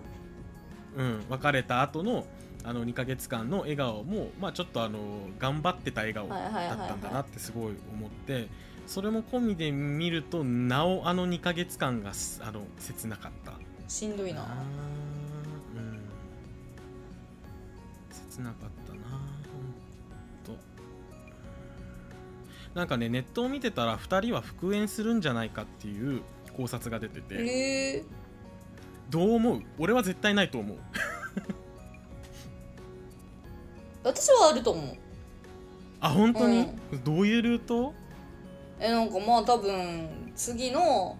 [0.95, 2.25] うん、別れた後の
[2.63, 4.99] あの2ヶ月間の笑顔も、まあ、ちょっとあの
[5.37, 8.47] 頑張ってた笑顔だったんだなってすごい思って
[8.87, 13.53] それも込みで見るとなおあの2ヶ月間がすあの切なかった。
[13.87, 14.45] しんどいな
[18.33, 19.17] 切なかったなほ
[20.53, 20.61] んと。
[22.73, 26.21] なんかねネットを見てたら2人は復縁するんじゃないかっていう
[26.57, 28.03] 考察が出てて、へえ。
[29.09, 29.61] どう思う？
[29.77, 30.77] 俺は絶対ないと思う。
[34.03, 34.97] 私はあると思う。
[36.01, 36.67] あ本当に、
[37.05, 37.93] どういうルート？
[38.79, 41.17] えなんかまあ多分次の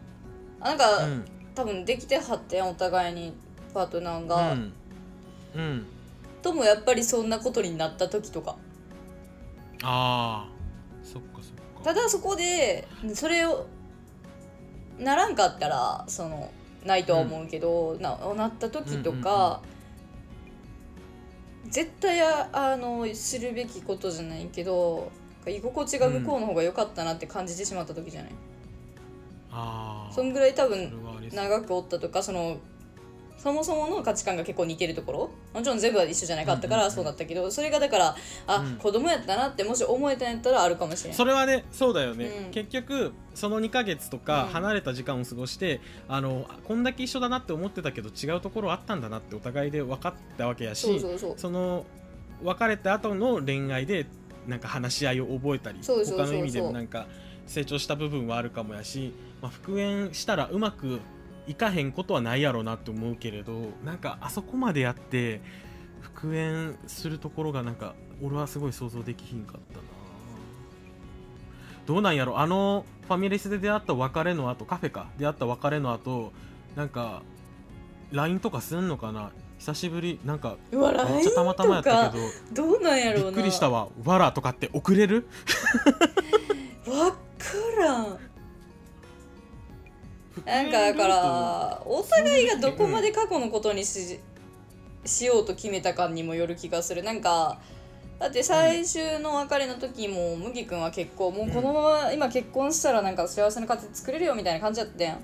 [0.60, 1.26] あなんか、うん。
[1.56, 3.34] 多分できてはってんお互いに
[3.74, 4.74] パートナーが、うん、
[5.56, 5.86] うん、
[6.44, 8.58] ともやっぱりそんなことになった時とか。
[9.82, 10.50] ああ
[11.04, 11.84] そっかそっか。
[11.84, 13.66] ただそこでそれを
[15.00, 16.52] ならんかったらその
[16.86, 19.62] ないとは思うけど、ななった時とか、
[21.70, 25.12] 絶対ああの知るべきことじゃないけど
[25.48, 28.32] 居心地が向こうの方が良かったなって感じてしまった時じゃない、
[29.52, 30.94] ああそんぐらい多分
[31.34, 32.58] 長くおったとかその
[33.44, 35.32] そもそもの価値観が結構似てるところ。
[35.54, 36.88] もちろん全部は一緒じゃなかったかうんうんうん。
[36.88, 38.16] らそうだったけどそれがだから
[38.48, 38.76] あ、うん。
[38.78, 42.52] 子供やったなってもし思えたんやったらあるかもしれないそれはねそうだよね、うん。
[42.52, 44.50] 結局その2ヶ月とかうん。
[44.52, 51.02] 離れた時間を過ごして、あのこんだけ一緒だなって思ってたけど違うところあったんだなってお互いで分かったわけやし
[51.36, 51.86] その
[52.42, 54.06] 別れた後の恋愛で
[54.48, 57.08] なんか話し合いを覚えたり他の意味でもなんか
[57.46, 61.02] 成長した部分はあるかもやし、まあ、復縁したらうまく
[61.48, 63.54] いかへんことはないやろうなって思うけれど
[63.84, 65.42] なんかあそこまでやって
[66.02, 69.84] 復縁するところがなんか俺はすごい想像できひんかったな。
[71.86, 72.40] どうなんやろ？
[72.40, 75.08] あのファミレスで出会った別れの後カフェか。
[75.18, 76.32] 出会った別れの後
[76.78, 77.24] なんか
[78.12, 79.32] LINE とかすんのかな？
[79.60, 80.20] 久しぶり。
[80.24, 80.82] なんかめっ
[81.24, 82.24] ちゃたまたまやったけど
[82.72, 85.28] どうなんやろびっくりしたわ「わら」とかって送れる？
[86.88, 87.18] わか
[87.80, 88.18] らん
[90.46, 94.20] なんかだからお互いがどこまで過去のことにし
[95.06, 97.04] しようと決めたかにもよる気がする。
[97.04, 97.60] なんか
[98.20, 105.20] だって最終の別れの時も麦君は結構もうこのまま今結婚したらなんか幸せな家庭作れるよみたいな感じだったやん。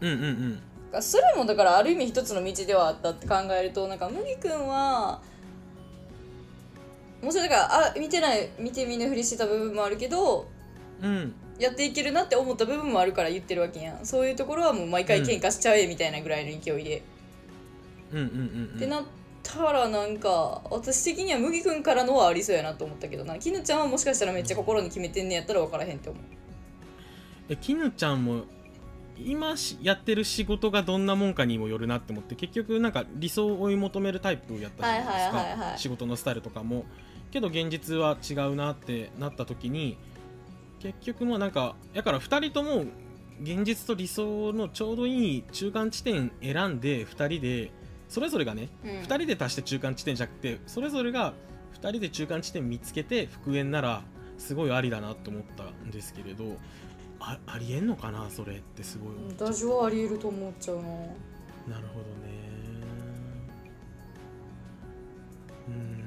[0.00, 0.60] うんうん
[0.92, 1.02] うん。
[1.02, 5.20] それもだからある意味一つの道ではあったって考えるとなんか麦君は
[7.22, 10.46] もちろんだからあ見てない見て見ぬふりしてた部分もあるけど
[11.02, 14.06] うんやっていけるなって思った部分もあるから言ってるわけやん。
[14.06, 17.02] そういうところはもう毎回喧嘩しちゃえみたいなぐらいの勢いで、
[18.12, 18.76] うんうんうんうん。
[18.76, 19.04] ってなっ
[19.42, 23.38] たらなんか私的には麦君からのはありそうやなと思ったけどな。
[23.38, 26.22] 絹ちゃんはもしかしたらめっちゃ心に決めてんねやったら分からへんって思う。
[27.48, 28.42] え絹ちゃんも
[29.18, 35.72] 今しやってる仕事がどんなもんかにもよるなって思って結局なんか理想を追い求めるタイプやったじゃないですはいはいはいはい。
[35.72, 36.84] か仕事のスタイルとかも。
[37.30, 39.98] けど現実は違うなってなった時に
[40.80, 42.84] 結局もうなんかやから2人とも
[43.42, 47.70] 現実と理想のちょうどいい中間地点選んで2人で
[48.08, 48.90] それぞれがねうん。
[48.90, 51.34] 2人で足して中間地点じゃなくてそれぞれが
[51.74, 54.02] 2人で中間地点見つけて復縁なら
[54.38, 56.56] すごいありだなと思ったんですけれど
[57.20, 60.82] あありえんのかなそれってすごい私はありえると思っちゃうな。
[60.82, 62.36] なるほどね。
[65.68, 66.05] うーん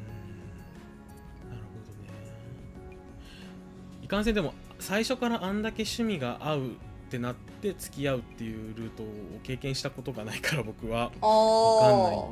[4.09, 6.71] かんせんでも最初からあんだけ趣味が合うっ
[7.11, 9.07] てなって付き合うっていうルートを
[9.43, 11.11] 経験したことがないから僕は。
[11.21, 12.31] あわかんないー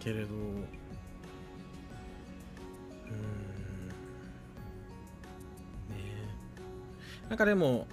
[0.00, 0.26] けれど。
[0.26, 0.68] うーん。
[0.68, 0.74] ね
[5.90, 7.28] え。
[7.28, 7.86] なんかでも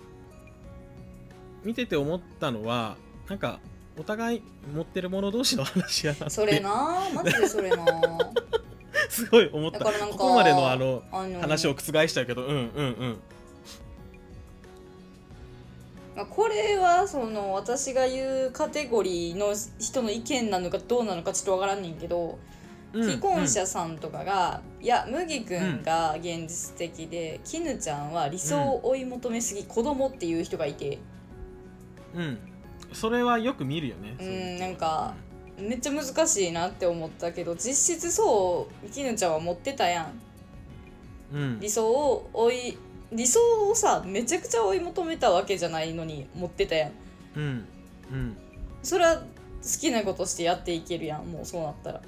[1.63, 2.95] 見てて思ったのは
[3.27, 3.59] なんか
[3.97, 4.41] お互い
[4.73, 6.29] 持ってる者同士の話やなって。
[6.29, 7.85] それなマジでそれな
[9.15, 9.79] すごい思った。
[9.79, 11.03] ここまでのあの
[11.39, 12.61] 話を覆したけどうんうんう
[13.07, 13.17] ん。
[16.15, 22.37] まあこれはその私が言うカテゴリーの人の意見なのかどうなのかちょっとわからんねんけど、
[22.93, 30.99] うん既婚者さんとかが、いや麦くんが現実的で、絹ちゃんは理想を追い求めすぎ、子供っていう人がいて。
[32.13, 32.37] うん、うん
[32.95, 35.13] それはよく見るよねうんなんか
[35.57, 40.21] めっちゃ難しいなって思ったけど実質そう絹ちゃんは持ってたやん。
[41.33, 41.59] うん。
[41.59, 42.77] 理想を追い
[43.11, 43.39] 理想
[43.69, 46.91] をさめちゃくちゃ追い求めたわけじゃないのに持ってたやん。
[47.35, 47.65] うん。
[48.11, 48.37] うん。
[48.83, 49.23] それは好
[49.79, 52.01] きなことしてやっていけるやんもうそうなったら。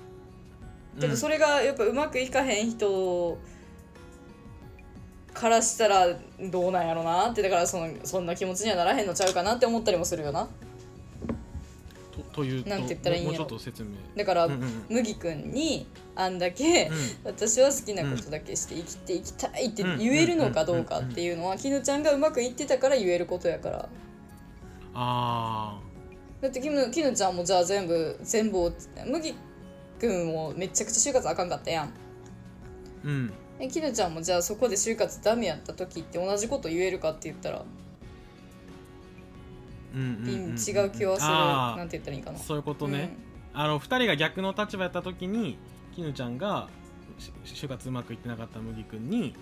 [1.00, 3.38] けどそれれがやっぱうまくいかへん人
[5.34, 6.08] からしたら
[6.40, 10.48] どうなんやろなってだからそのそんな気持ちにはならへんのちゃうかなって思ったりもするよな
[12.38, 13.40] とというとなんて言ったらいいんやろ。
[13.40, 13.90] もうちょっと説明。
[14.16, 14.86] だから、うんうんうん。
[14.90, 16.92] 麦くんにあんだけ、う
[17.26, 23.90] 私は好きなことだけして生きていきたいって言えるのかどうかっていうのは絹ちゃんがうまくいってたから言えることやから。
[24.94, 25.80] あ
[26.42, 28.72] だって絹絹ちゃんもじゃあ全部全部を
[29.08, 29.34] 麦
[30.00, 31.88] くんもめちゃくちゃ就活あかんかったやん。
[31.88, 31.90] ー
[33.06, 33.34] うん。
[33.60, 37.66] え絹ちゃんもじゃあそこで就活ダメやった時って同じこと言えるかって言ったら
[39.96, 43.16] 違う気はするなんて言ったらいいかなそういうことね、
[43.54, 45.58] あの2人が逆の立場やった時に
[45.96, 46.68] 絹ちゃんが
[47.46, 49.36] 就活うまくいってなかった麦君に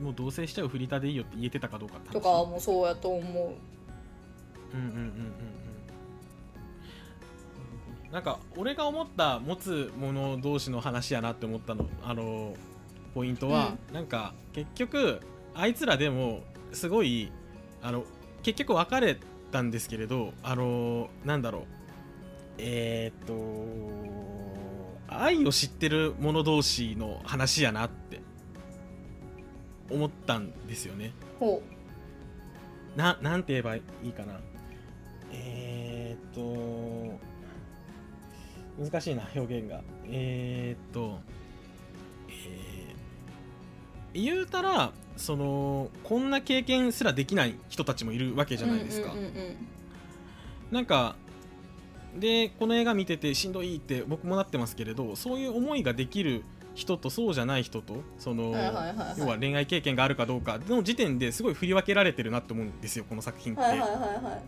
[0.00, 5.64] もう同棲しちゃうフリーターでいいよって言えてたかどうかとかもうそうやと思ううんうんうんうんうん
[8.10, 12.54] なんか俺が思った持つ者同士の話やなって思ったのあの
[13.12, 15.20] ポイントは、なんか結局
[15.54, 16.40] あいつらでも
[16.72, 17.30] すごい
[17.82, 18.04] あの
[18.42, 19.18] 結局別れ
[19.54, 21.62] たんですけれどあのなんだろう。
[22.58, 23.34] えー、っと
[25.08, 28.20] 愛を知ってる者同士の話やなって
[29.90, 31.12] 思ったんですよね。
[31.38, 31.62] ほ
[32.96, 34.40] ななんて言えばいいかな。
[35.32, 37.20] えー、っと
[38.82, 39.82] 難しいな表現が。
[40.06, 41.43] えー、っとえー
[44.14, 49.32] 言うたらそのこんな経験すらできない人たちもいるわけじゃないですか、うんうんうん
[50.70, 51.14] なんか
[52.18, 56.44] でこの映画見ててしんどいって僕もなってますけれどそういう思いができる
[56.74, 59.18] 人とそうじゃない人とその、はいはいはいはい。
[59.18, 63.62] 要は恋愛経験があるかどうかの時点ですごい振り分けられてるなって思うんですよこの作品って。
[63.62, 64.42] はいはいはいは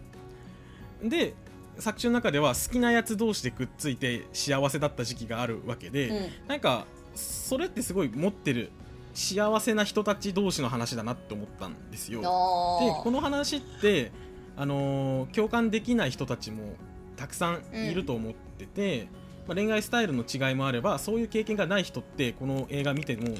[1.04, 1.08] い。
[1.08, 1.34] で
[1.78, 6.48] 作中の中では好きなやつ同士でくっついて幸せだった時期があるわけで、うん。
[6.48, 8.70] なんかそれってすごい持ってる
[9.16, 12.20] 幸せな人たち同士の話だなって思ったんですよ。
[12.20, 14.12] でこの話って、
[14.56, 16.74] あのー共感できない人たちも
[17.16, 19.08] たくさんいると思ってて、
[19.48, 23.34] まあ、恋愛スタイルの違いもあればそういう経験がない人ってこの映画見ても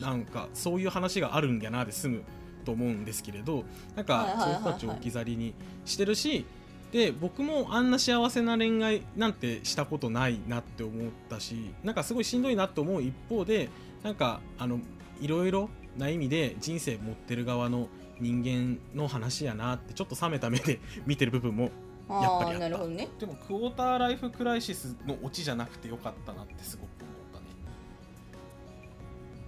[0.00, 2.24] なんかそういう話があるんやなで済む
[2.64, 3.64] と思うんですけれど
[3.94, 5.54] なんかそういう人たちを置き去りに
[5.84, 6.44] してるし
[6.90, 13.68] で僕もあんな幸せな恋愛なんてしたことないなって思ったしなんかすごいしんどいなと思う一方で
[14.02, 14.80] なんかあの
[15.20, 17.88] いろいろな意味で人生持ってる側の
[18.20, 21.72] 人間の話やなってちょっと冷めた目で見てる部分もやっ
[22.10, 22.58] ぱりあった。
[22.58, 23.08] なるほどね。
[23.18, 27.46] でもクォーターライフクライシスのオチじゃなくてよかったなってすごく思ったね。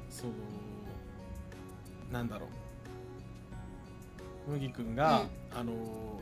[0.08, 0.30] そう
[2.12, 2.48] なんだろう。
[4.52, 6.20] 麦君が、あのの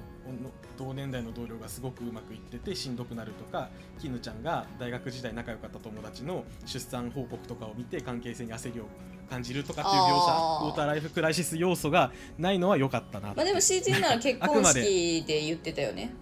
[0.79, 3.68] 同年代の同僚がすごくうまくいっててしんどくなるとか
[3.99, 8.85] 絹ちゃんが大学時代仲良かった友達の出産報告とかを見て関係性に焦りを
[9.29, 10.64] 感じるとかっていう描写あー。
[10.66, 16.14] クォーターライフクライシス要素がないのは良かったなまあでも CG なら結婚式で言ってたよね。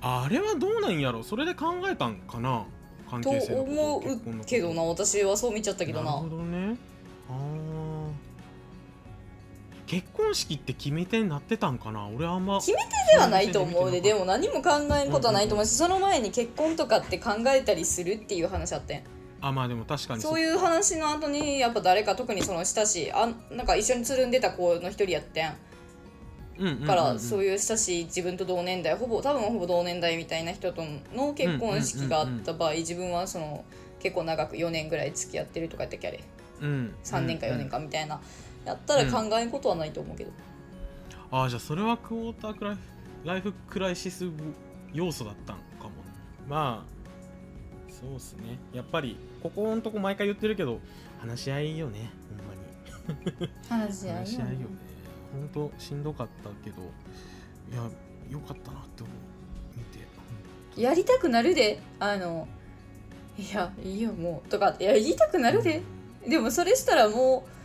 [0.00, 1.22] あれはどうなんやろ？
[1.22, 2.66] それで考えたんかな？
[3.08, 4.02] 関と係性と思う
[4.44, 6.16] けどな私はそう見ちゃったけどな。
[6.16, 6.76] なるほどね。
[7.28, 7.75] あー
[9.86, 12.08] 結婚式って決め手になってたんかな？
[12.08, 14.70] 俺あんま決め手ではないと思うででもも何も考
[15.00, 19.02] えんことはないと思うしその前に結婚とかって考えたりするっていう話あったやん。
[19.40, 20.40] あまあでも確かにそう。
[20.40, 25.54] いう話の後にやっぱ誰か特にその親しいあなんか一緒につるんでた子の一人やってん。
[26.58, 26.86] うんうんうんうん。
[26.86, 30.82] からそういう親しい自分と同年代ほぼ多分ほぼ同年代みたいな人と
[31.14, 33.64] の結婚式があった場合自分はその
[34.00, 36.24] 結構長く4年ぐらい付き合ってるとかやったっけあれ。
[36.62, 36.94] うん。
[37.04, 38.20] 3年か4年か、かみたいな
[38.66, 40.32] やったら考えんことはないと思うけど。
[41.30, 42.80] ああじゃあそれはクォータークライフ
[43.24, 44.28] ライフクライシス
[44.92, 45.90] 要素だったんかも
[46.48, 48.58] まあそうっすね。
[48.74, 50.80] やっぱりここのとこ毎回言ってるけど
[51.20, 53.50] 話し合いよねほんまに。
[53.68, 54.66] 話し合い話し合いよね。
[55.32, 57.82] 本当しんどかったけどいや
[58.30, 59.14] よかったなって思う。
[59.76, 60.06] 見て。
[60.80, 61.80] やりたくなるで。
[62.00, 62.48] あの
[63.38, 64.48] いやいいよもう。
[64.48, 65.82] とかいや言いたくなるで。
[66.28, 67.55] でもそれしたらもう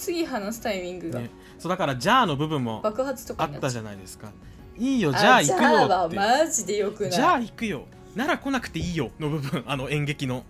[0.00, 1.20] 次話すタイミングが。
[1.20, 1.30] ね。
[1.58, 4.32] そうだから「じゃあ」の部分も爆発とかあったじゃないですか。
[4.78, 7.12] いいよじゃあ行くじゃあはよってマジでよくない。
[7.12, 7.84] じゃあ行くよ。
[8.16, 9.62] なら来なくていいよの部分。
[9.68, 10.44] あの演劇の。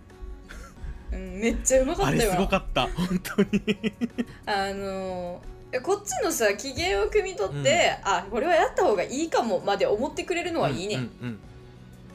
[1.11, 2.87] うん、めっちゃうまかあれすごかった。
[2.87, 3.93] 本当に。
[4.45, 5.41] あの
[5.83, 11.39] こっちのさ機嫌を汲み取って、あこれはやった方がいいかもまで思ってくれるのはいいね、うんうん。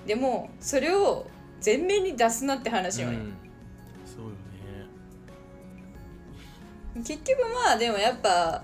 [0.07, 1.27] でもそれを
[1.65, 3.46] 前面に出すなって話よね、うん
[7.05, 8.63] 結局まあでもやっぱ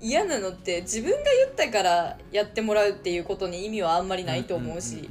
[0.00, 5.08] 嫌なのって自分が言ったからやってもらうっていうことに意味はあんまりないと思うし、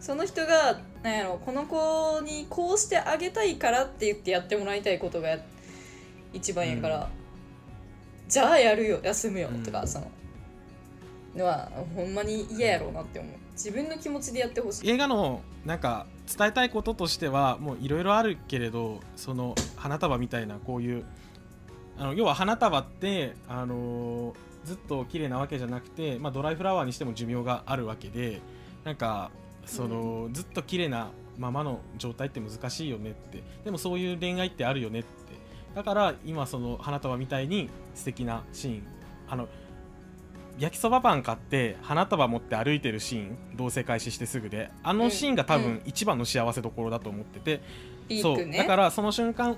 [0.00, 5.38] その人がなんやろこの子にこうしてあげたいからって言ってやってもらいたいことが
[6.32, 8.28] 一番やから、うん。
[8.28, 9.62] じゃあやるよ休むようん。
[9.62, 10.10] とか、その。
[11.34, 13.32] のはほんまに嫌やろうなって思う。
[13.52, 14.90] 自分の気持ちでやってほしい。
[14.90, 21.04] 映画のなんか伝えたいこととしてはもういろいろあるけれどその花束みたいなこういう
[22.00, 28.42] あの要は花束って、あのーずっと綺麗なわけじゃなくて、まあ、ドライフラワーにしても寿命があるわけで
[28.84, 29.30] なんか
[29.64, 33.42] その、ずっと綺麗なままの状態って難しいよねって。
[33.64, 35.08] でもそういう恋愛ってあるよねって。
[35.74, 38.82] だから今その花束みたいに素敵なシーン。
[39.30, 39.48] あの
[40.58, 45.62] 焼きそばパン買って花束持って歩いてるシーン同棲開始してすぐであのシーンが多うん。
[45.62, 47.62] 分一番の幸せどころだと思ってて、
[48.10, 48.58] ピークね。
[48.58, 49.56] だからその瞬間を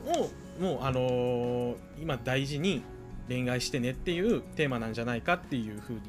[0.61, 2.83] もう、あのー今大事に
[3.29, 6.01] 恋愛してねっていうテーマなんじゃないかっていうふうに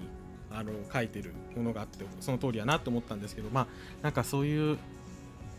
[0.52, 3.68] あの書いてるものがあってその通りやなと思ったんですけどまあ
[4.02, 4.78] なんかそういう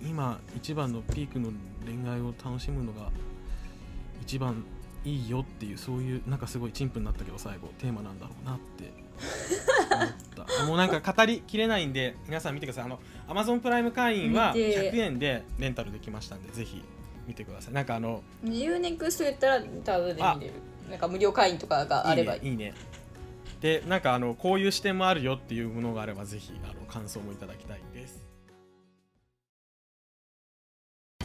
[0.02, 1.50] 今一番のピークの
[1.84, 3.10] 恋愛を楽しむのが
[4.22, 4.64] 一番
[5.04, 8.92] いいよっていうそういうなんかすごい陳腐になったけど最後テーマなんだろうなって
[9.94, 10.66] 思った。
[10.66, 12.84] もうなんか語りきれないんで皆さん見てください。
[12.84, 12.98] あの
[13.28, 14.92] Amazon プライム会員は見て。
[14.92, 16.82] 100円でレンタルできましたんでぜひ
[17.26, 17.74] 見てください。
[17.74, 20.52] なんかあの UNEXT 言ったらタダで見れる。
[20.90, 22.34] なんか無料会員とかがあれば。
[22.36, 22.74] いいねいいね。
[23.60, 28.22] でなんかあのこういう視点もあるよっていうものがあればぜひあの感想もいただきたいです。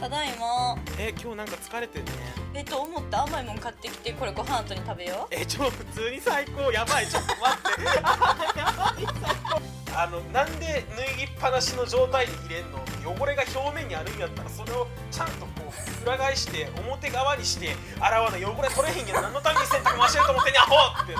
[0.00, 0.78] ただいま。
[0.98, 2.10] え今日なんか疲れてるね。
[2.54, 3.24] えっと思った？
[3.24, 6.72] 甘いもん買ってきてこれご飯後に食べよえちょ普通に最高。
[6.72, 7.06] やばい。
[7.06, 7.84] ちょっと待って。
[8.58, 12.80] やばい最高あのなんで脱ぎっぱなしの状態で入れんの？
[13.22, 21.16] 汚れが表面にあるんやったらそれをちゃんとこう裏返して表側にして洗わない汚れ取れへんやん何のために洗濯回してると思ってんねんアホってう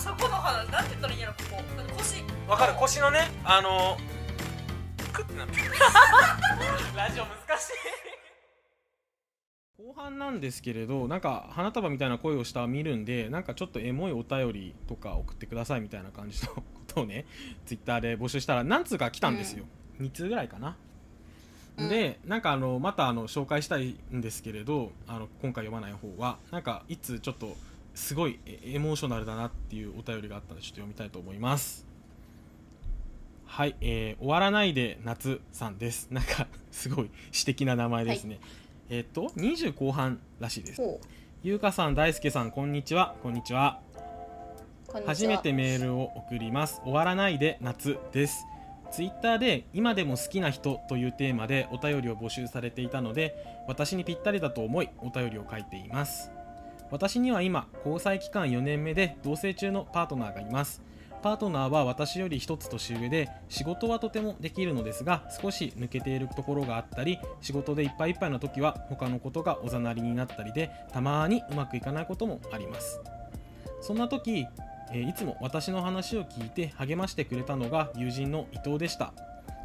[0.00, 1.62] そこの話なんて言ったらいいんやろここ。
[1.98, 3.96] 腰わかる腰のねあの
[5.12, 5.72] クッてなってる。
[6.96, 8.21] ラジオ難しい
[9.84, 17.24] 後半なんですけれどなんか花束みたいな声をした見るんでなんかちょっとエモいお便りとか送ってくださいみたいな感じのことをね
[17.66, 19.64] ツイッターで募集したら何通か来たんですよ、
[20.00, 20.76] 2通ぐらいかな。
[21.78, 21.88] うん。
[21.88, 27.56] でなんかあのまたあの紹介したいんですけれどあの今回読まない方はなんかいつちょっと
[27.96, 31.84] すごいエエモーショナルだなっていうお便りがあったのでちょっと読みたいと思います。
[33.46, 36.06] はい、えー終わらないで夏さんです。
[36.12, 38.38] なんかすごい詩的な名前ですね、
[38.94, 40.76] えっ、と20後半らしいです。
[40.76, 41.06] ほう。
[41.42, 43.14] ゆうかさん大輔さんこんにちは。
[43.22, 43.80] こんにちは。
[44.86, 45.08] こんにちは。
[45.08, 46.82] 初めてメールを送ります。
[46.84, 48.44] 終わらないで夏です。
[48.90, 53.34] ツイッターで今でも好きな人というテーマでお便りを募集されていたので
[53.66, 56.30] 私にぴったりだと思いお便りを書いています。
[56.90, 60.82] 私には今交際期間4年目で同棲中のパートナーがいます
[61.22, 73.00] パートナーは私より一つ年上で仕事はとてもできるのですが少し抜けているところがあったり仕事でいっぱいいっぱいの時は他のことがおざなりになったりでたまにうまくいかないこともあります。
[73.80, 74.46] そんな時、
[74.92, 79.12] えいつも私の話を聞いて励ましてくれたのが友人の伊藤でした。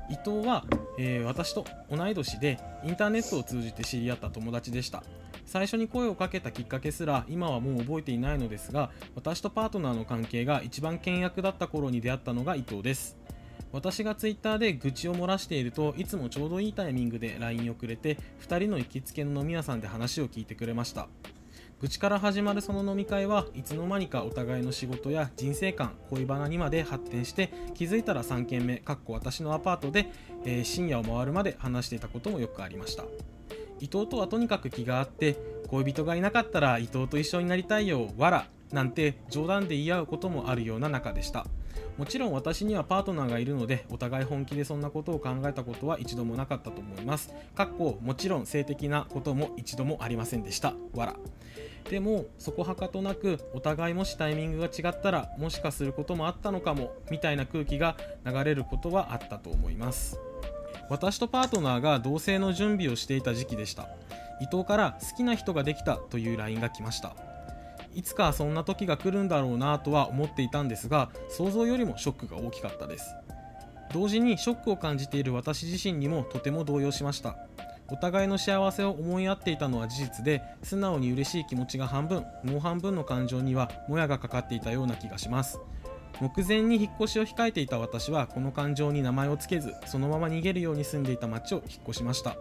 [0.10, 0.64] 伊藤は、
[0.98, 5.04] えー私と同い年でインターネットを通じて知り合った友達でした。
[5.48, 13.18] 最初に声をかけたきっかけすら今はもう覚えていないのですが私とパートナーの関係が一番険悪だった頃に出会ったのが伊藤です。
[13.74, 21.08] 私がツイッターで愚痴を漏らしているといつもちょうどいいタイミングで LINE をくれて2人の行きつけの飲み屋さんで話を聞いてくれました。
[21.80, 30.12] 愚痴から始まるその飲み会はいつの間にかお互いの仕事や人生観恋バナにまで発展して気づいたら3軒目かっこ私のアパートで、
[30.44, 33.04] えー深夜を回るまで話していたこともよくありました。
[33.80, 35.38] 伊藤とはとにかく気があって
[35.70, 41.46] 恋人がいなかったら伊藤と一緒になりたいよわらなんて冗談で言い合うこともあるような仲でした。
[41.98, 47.34] もちろん私にはパートナーがいるのでお互い本気でそんなことを考えたことは一度もなかったと思います。
[47.56, 50.76] かっこもちろん性的なことも一度もありませんでした。
[50.94, 51.16] わら。
[51.90, 60.20] でもそこはかとなくお互いもしタイミングが違ったらもしかすることもあったのかもみたいな空気が流れることはあったと思います。
[60.90, 63.90] 私とパートナーが同棲の準備をしていた時期でした。
[64.40, 67.16] 伊藤から好きな人ができたという LINE が来ました。
[67.94, 73.16] いつかそんな時が来るんだろうなとは思っていたんですが想像よりもショックが大きかったです。
[73.92, 77.38] 同時にショックを感じている私自身にもとても動揺しました。
[77.90, 85.60] お互いの幸せを思い合っていたのは事実で素直に嬉しい気持ちが半分もう半分の感情にはもやがかかっていたような気がします。
[86.20, 92.36] 目前に引っ越しを控えていた私はこの感情に名前をつけずそのまま逃げるように住んでいた町を引っ越しました。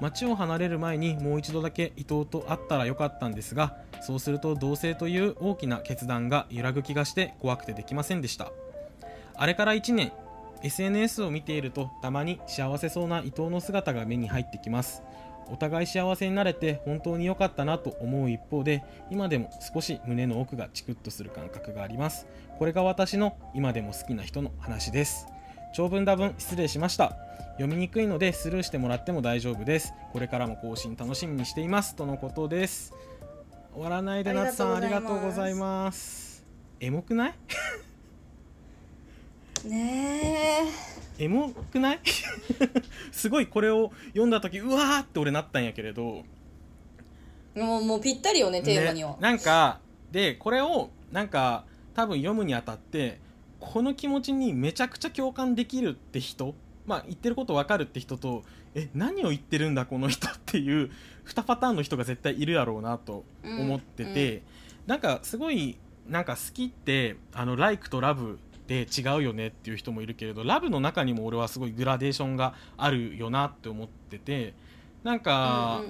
[0.00, 8.52] 町を離れる前にもう一度だけ伊藤と会ったらよかったんですがそうすると同棲という大きな決断が揺らぐ気がして怖くてできませんでした。
[9.36, 10.12] あれから1年
[10.62, 15.02] SNS を見ているとたまに幸せそうな伊藤の姿が目に入ってきます。
[15.48, 22.26] お互い幸せになれて本当に良かったなと思う一方で今でも少し胸の奥がチクッとする感覚があります。
[22.58, 25.26] これが私の今でも好きな人の話です。
[25.74, 27.16] 長文多文失礼しました。
[27.54, 29.92] 読みにくいのでスルーしてもらっても大丈夫です。
[30.12, 32.94] これからも更新楽しみにしていますとのことです。
[33.72, 36.44] 終わらないで夏さんあありりがとうございます。
[36.80, 37.34] エモくない？
[39.68, 40.64] ね
[41.18, 42.00] エモくない？
[43.10, 46.22] すごいこれを読んだ時うわーって俺なったんやけれど。
[47.56, 49.16] えもうもうぴったりよねテーマには、ね。
[49.20, 49.80] なんか
[50.10, 51.64] でこれをなんか
[51.94, 53.20] 多分読むにあたって
[53.60, 56.54] この気持ちにめちゃくちゃ共感できるって人
[56.86, 60.90] まあ言ってること分かるって人とえ何を言ってるんだこの人っていう
[61.26, 64.42] 2パターンの人が絶対いるやろうなと思ってて、
[64.86, 65.78] なんかすごい
[66.08, 74.54] なんか好きってあのライクとラブで違うよねっていう人もいるけれどラブの中にも俺はすごいグラデーションがあるよなって思ってて
[75.02, 75.82] なんか、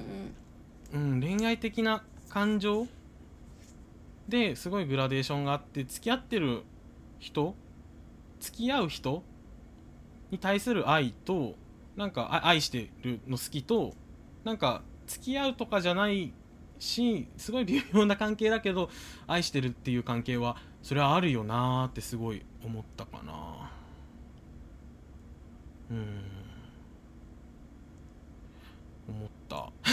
[0.92, 1.12] うんうんうん。
[1.14, 2.86] うん、恋愛的な感情
[4.29, 6.62] ですごいグラデーションがあって付き合ってる
[7.18, 7.55] 人
[8.41, 9.22] 付き合う人
[10.31, 11.55] に対する愛と
[11.97, 13.95] なんか愛してるの好きと
[14.45, 16.33] なんか付き合うとかじゃない
[16.79, 18.91] しすごい微妙な関係だけど
[19.27, 23.70] 愛してるっていう関係はそれはあるよなーってすごい思ったかな。
[25.91, 26.35] うん
[29.09, 29.43] 思った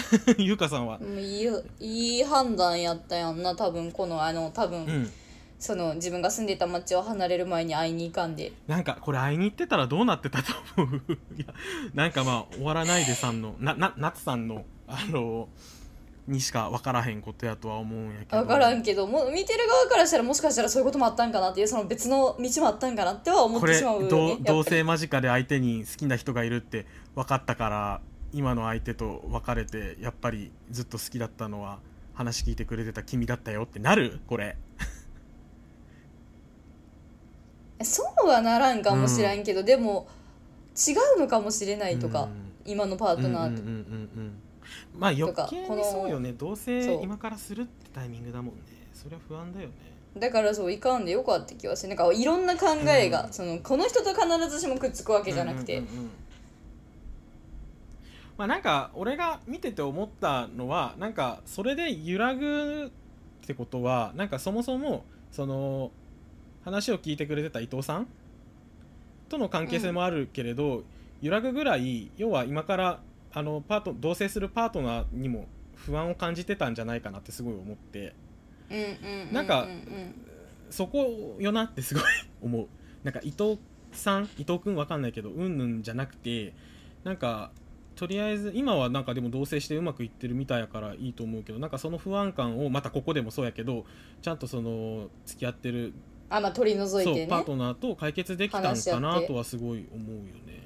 [0.38, 1.00] ゆうかさんは？
[1.00, 1.50] もういい
[1.80, 5.12] いい判断やったやんな多分このあの多分、うん。
[5.60, 8.52] その自分が住んでた町を離れる前に会いに行かんで。
[8.68, 11.02] なんかこれ会いに行ってたらどうなってたと思う？
[11.38, 11.54] いや
[11.94, 15.48] なんかまあ終わらないでさんのなな夏さんのあの
[16.28, 18.38] にしか分からへんことやとは思うんやけど。
[18.40, 24.44] 分からんけどもう見てる側からしたらもしかしたらそういうこともあったんかなっていうその別の道もあったんかなっては思っこれてしまうよね同やっぱり。
[24.46, 28.02] 同性間近で相手に好きな人がいるって分かったから
[28.34, 31.80] 今の相手と別れてやっぱりずっと好きだったのは
[32.14, 34.20] 話聞いてくれてた君だったよってなる？
[34.28, 34.58] これ。
[37.84, 40.08] そうはならんかもしれんけど、でも
[40.76, 42.52] 違うのかもしれないとか、うん。
[42.64, 44.34] 今のパートナーと、うんうんうんうんうん
[44.96, 46.34] まあ余計にこのそうよね。
[46.34, 48.62] どうせ今からするってタイミングだもんね。
[48.94, 49.74] それは不安だよね。
[50.18, 53.34] だからそういかんでよかった気はするなんかいろんな考えが、うん。
[53.34, 56.10] そのこの人と必ずしもくっつくわけじゃなくて、うんうんうんうん
[58.38, 62.92] まあなんか俺が見てて思ったのはなんかそれで揺らぐ
[63.44, 65.92] ってことはなんかそもそもその
[66.64, 68.08] 話を聞いてくれてた伊藤さん
[69.30, 70.84] との関係性もあるけれど、
[71.22, 73.00] 揺らぐぐらい要は今から
[73.34, 78.14] あのパート同棲するパートナーにも不安を感じてたんじゃないかなってすごい思って。
[78.70, 79.68] うんうんうんうんなんか
[80.70, 82.04] そこよなってすごい
[82.42, 82.68] 思う。
[83.04, 83.60] なんか伊藤
[83.92, 86.54] さん伊藤君わかんないけどうんぬんじゃなくて
[87.04, 87.52] なんか
[87.96, 93.86] とりあえず今はなんかでも同棲してうまくいってるみたいやからいいと思うけどなんかその不安感をまたここでもそうやけど
[94.22, 95.94] ちゃんとその付き合ってる
[96.30, 97.28] あまあ取り除いてね。
[97.28, 100.62] パートナーと解決できたんかなとはすごい思うよね。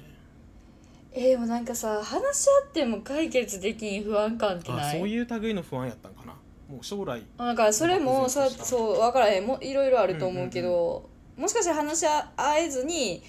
[1.12, 4.98] えー、でもなんかさ話し合っても解決できん不安感ってあない？
[4.98, 6.34] そういう類の不安やったんかな。
[6.70, 9.46] もう将来なんかそれもさそう分からへん。
[9.46, 13.22] もいろいろあると思うけど、もしかしたら話し合えずに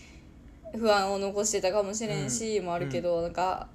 [0.78, 3.68] 不安を残してたかもしれんし、もあるけど、なんか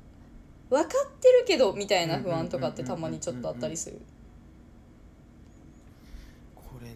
[0.73, 4.01] 分かってるけどみたいな不安とかってたまにちょっとあったりする。
[6.57, 6.95] これね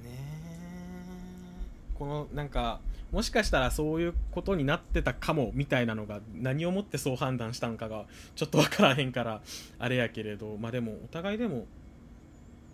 [1.94, 2.80] このなんか
[3.12, 9.42] もしかしたらそういうことになってたかもみたいなのが何をもってそう判断したんかがちょっと分からへんから
[9.78, 11.66] あれやけれどまあでもお互いでも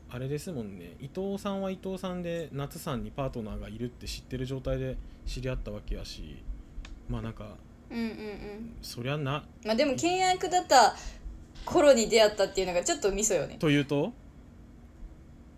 [0.09, 4.97] あれですもんね伊藤さんは伊藤さんで夏さんにパートナーがいるって知ってる状態で
[5.27, 6.43] 知り合ったわけやし
[7.09, 7.57] まあなんか
[7.93, 8.77] うんうんうん。
[8.81, 9.45] そりゃな。
[9.65, 10.97] まあでも契約だった
[11.65, 13.57] 頃に出会ったっていうのがちょっとミソよね。
[13.59, 14.13] というと？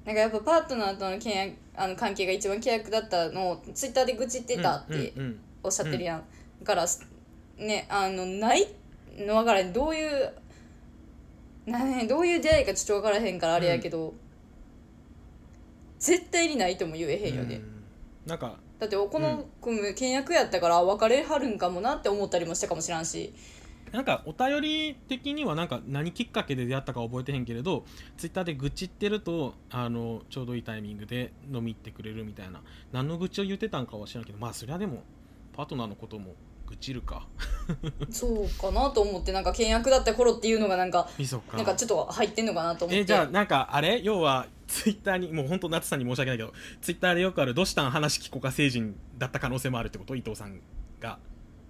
[0.05, 6.23] なんかやっぱパートナーとの契約あの関係が一番契約だったのをツイッターで愚痴ってたってうんうんおっしゃってるやん、
[6.61, 6.87] だから
[7.57, 8.69] ねあのない
[9.17, 10.35] の分からへんどういう
[11.65, 14.13] なねどういう出会いかちょっと分からへんからあれやけど、
[15.99, 17.85] 絶対にないとも言えへんよね、うん。
[18.27, 23.33] なんかだってこの組む契約やったから別れはるんかもなって思ったりもしたかもしらんし。
[23.93, 27.85] なんかお便り的にはなんか何きっかけで出会ったか覚えてへんけれど
[28.17, 32.61] ツイッターで愚痴ってるとあのちょうどいいタイミングで飲み行ってくれるみたいな。
[32.93, 35.05] 何の愚痴を言ってたんかは知らんけどまあそりゃでも
[35.57, 36.35] パートナーのことも
[36.67, 37.27] 愚痴るか。
[38.11, 41.09] そうかなと思ってなんか契約だった頃っていうのがなんか
[41.55, 43.01] なんかちょっと入ってんのかなと思って。
[43.01, 44.01] えじゃあなんかあれ？
[44.03, 50.17] 要はツイッターにもう本当夏さんに申し訳ないけどツイッターでよくある「どうしたん話聞こか星人」だった可能性もあるってこと？
[50.17, 50.61] 伊藤さん
[51.01, 51.19] が。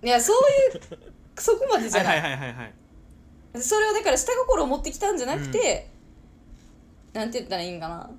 [0.03, 0.37] いやそう
[0.77, 0.99] いう
[1.37, 2.21] そこまでじゃない。
[2.21, 3.63] はいはいはいはいはい。
[3.63, 5.89] それをだから下心を持ってきたんじゃなくて、
[7.13, 8.11] なんて言ったらいいんかな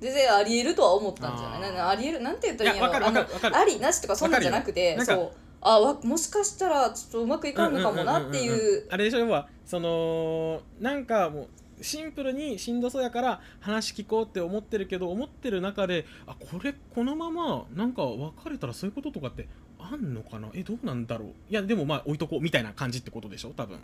[0.00, 1.78] 全然ありえるとは思ったんじゃない？
[1.78, 5.30] あありえるなんて言ったらいいんやろありなしとかそんなんじゃなくてそう
[5.60, 8.86] あわもしかしたらちょっとうまくいかんのかもなっていう。
[8.90, 11.48] あれでしょ要はそのなんかも
[11.78, 19.48] うシンプルにしんどそうやから話聞こうって思ってるけど思ってる中であこれこのままなんか別れたらそういうこととかって
[19.78, 20.48] あんのかな？
[20.54, 21.28] えどうなんだろう？
[21.28, 23.52] いやでもまあ置いとこうみたいな感じってことでしょ？
[23.56, 23.78] 多分。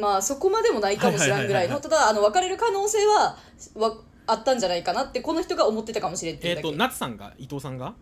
[0.00, 1.80] まあそこまでもないかもしれんぐらいの。
[1.80, 3.36] ただあの別れる可能性は
[3.74, 3.96] わ
[4.26, 7.34] あったんじゃないかなってこの人が思ってたかもしれんっていえっ、うだけ、と夏さんが？
[7.38, 7.94] 伊藤さんが？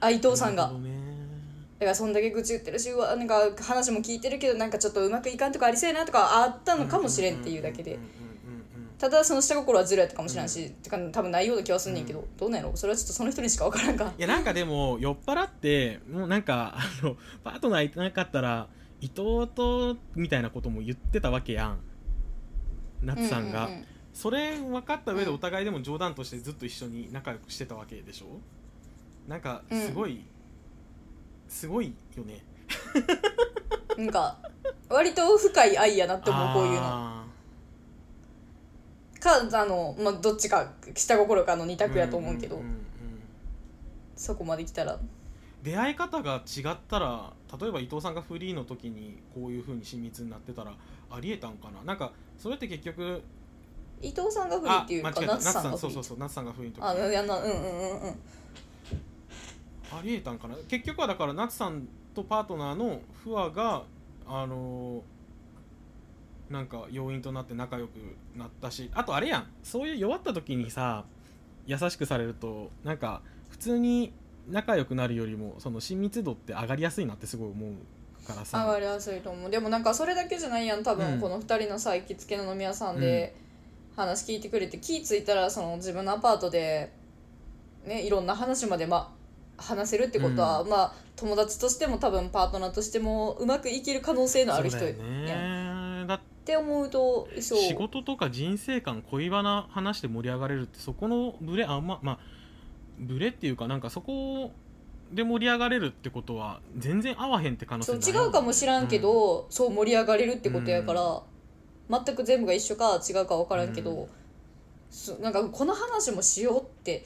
[0.00, 0.72] あ伊藤さんが。
[1.78, 7.92] だからそんだけ愚痴言ってるしなんか話も聞いてるけどなんかちょっとうまくいかんとかありそうやなとかあったのかもしれんっていうだけで。
[7.92, 8.14] んんうんうん
[8.96, 14.12] ただその下心はずれやったかもしれんし、てか多分ないような気はすんねんけど、どうなんやろそれはちょっとその人にしか分からんか。
[14.16, 18.68] いやなんかでも酔っ払ってもうなんかあのパートナーいてなかったら
[19.00, 21.80] 伊藤とみたいなことも言ってたわけやん。
[23.02, 23.84] 夏さんが、ううう
[24.14, 25.34] それ分かった上でうん。
[25.34, 28.26] お互いでも冗談としてずっと一緒に仲良くしてたわけでしょ？
[29.28, 30.24] なんかすごい、
[31.48, 32.42] すごいよね。
[33.98, 34.38] なんか
[34.88, 36.80] 割と深い愛やなって思うこういうの。
[36.82, 37.24] あ
[39.20, 42.84] かあの、まあ、どっちか下心かの二択やと思うけど、んんん
[44.14, 44.98] そこまで来たら。
[45.62, 50.74] 出会い方が違ったら例えば伊藤さんがフリーの時にこういうふうに親密になってたら
[51.10, 51.82] ありえたんかな？
[51.84, 53.22] なんかそれって結局
[54.02, 55.78] 伊藤さんが不利っていうか夏さんが不利。
[55.78, 58.14] そうそうそう夏さんがフリーの時あいやなうんうんうんうん。
[59.92, 60.56] ありえたんかな？
[60.68, 63.84] 結局はだから夏さんとパートナーの不和が
[64.26, 67.90] あのーなんか要因となって仲良く
[68.36, 68.90] なったし。
[68.94, 69.46] あとあれやん。
[69.62, 71.04] そういう弱った時にさ
[71.66, 74.12] 優しくされるとなんか普通に
[74.50, 78.62] 仲良くなるよりもその親密度って上がりやすいなってすごい思うからさ。
[78.66, 79.50] 上がりやすいと思う。
[79.50, 80.98] でもなんかそれだけじゃないやん多うん。
[80.98, 83.34] 分この2人のさ行きつけの飲み屋さんで
[83.96, 86.92] 話聞いてくれて気ぃ付いたらその自分のアパートで
[87.86, 89.14] ねいろんな話までま
[89.58, 94.84] あ話せるってことは、まあ友達としても多分パートナーとしてもうまくいける可能性のある人。
[94.84, 95.24] やん
[96.02, 96.06] ね。
[96.08, 97.58] だっって思うとそう。
[97.58, 102.18] 仕事とか人生観恋バナ話して盛り上がれるってそこのブレあんままあ
[102.98, 104.52] ブレっていうかなんかそこ
[105.10, 111.22] で盛り上がれるってことは全然合わへんって可能性そう違うかもしらんけど、そう盛り上がれるってことやから、
[111.90, 114.08] 全く全部が一緒か違うか分からんけど、
[115.10, 115.22] うん。
[115.22, 117.04] なんかこの話もしようって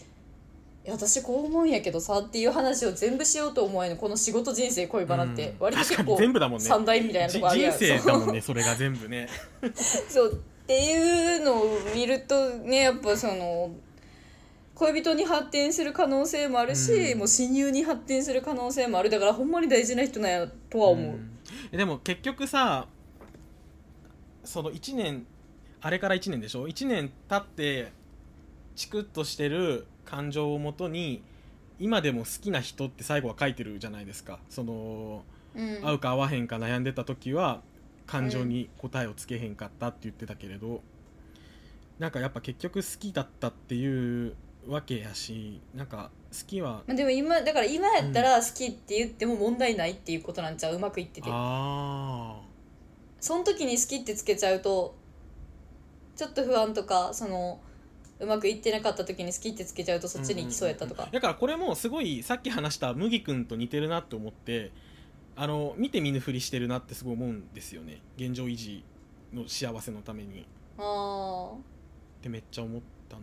[0.84, 3.96] いや私こう思うんやけどさっていう話を全部しようと思えんの。
[3.96, 5.54] この仕事人生恋バナって。
[5.58, 6.64] 割と結構全部だもんね。
[6.64, 9.28] 三大みたいなとじこあるや人ん生だもんね それが全部ね。
[10.08, 10.32] そう。
[10.32, 13.70] っていうのを見るとねやっぱその
[14.74, 17.18] 恋人に発展する可能性もあるし、うん。
[17.18, 19.10] もう親友に発展する可能性もある。
[19.10, 21.76] だからほんまに大事な人なんやとは思う、ん。
[21.76, 22.86] でも結局さ
[24.48, 25.26] その1年
[25.80, 27.92] あれから1年でしょ？1年経って
[28.74, 31.22] チクッとしてる感情をもとに
[31.78, 34.38] 今でも好きな人って最後は書いてるじゃないですか。
[34.48, 35.22] その
[35.54, 35.80] うん。
[35.86, 37.60] 合うか合わへんか悩んでた時は
[38.06, 40.80] 感情に答えをつけへんかったって言ってたけれど、
[41.98, 44.34] なんかやっぱ結局好きだったっていう
[44.66, 50.76] わけやしなんか好きはまあ、でも今だから今やったら好きって言っても問題ないっていうことなんちゃう？
[50.76, 51.28] うまくいってて。
[51.30, 52.27] あ
[53.20, 54.94] その時に好きってつけちゃうと
[56.16, 57.60] ちょっと不安とかその
[58.20, 61.08] うまくいってなかった時に好きってつけちゃうとそっちに行きそうやったとか。
[61.12, 64.72] だからこれもすごいさっき話した麦君と似てるなって思って
[65.36, 68.00] あの見て見ぬふりしてるなってすごい思うんですよね。
[68.16, 68.82] 現状維持
[69.32, 70.46] の幸せのために。
[70.78, 73.22] あってめっちゃ思ったな。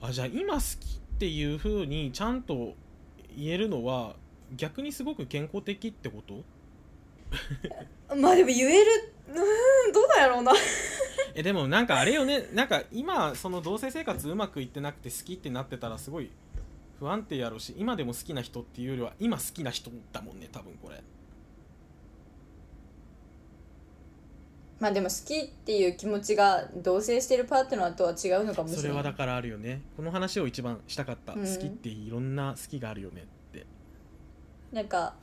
[0.00, 2.74] あじゃあ今好きっていう風にちゃんと
[3.36, 4.16] 言えるのは
[4.56, 6.34] 逆にすごく健康的ってこと？
[6.34, 6.57] あ
[8.16, 10.52] まあでも言えるうーんどうなんやろうな。
[11.34, 12.48] えでもなんかあれよね。
[12.52, 16.30] なんか今その同棲生活うまくいってなくて好きってなってたらすごい
[16.98, 21.02] 不安定やろうし今でも好きな人っていうよりは今好きな人だもんね多分これ。
[24.80, 28.82] まあでも好きっていう気持ちが同棲してるパートナーとは違うのかもしれない。
[28.82, 29.82] それはだからあるよね。
[29.96, 31.40] この話を一番したかった、うん。
[31.40, 33.66] 好きっていろんな好きがあるよねって。
[34.72, 35.14] なんか、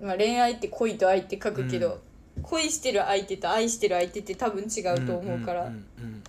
[0.00, 2.00] まあ、恋愛って恋と愛って書くけど、
[2.42, 6.22] 恋してる相手と愛してる相手って多分違うと思うから、んんうんうん。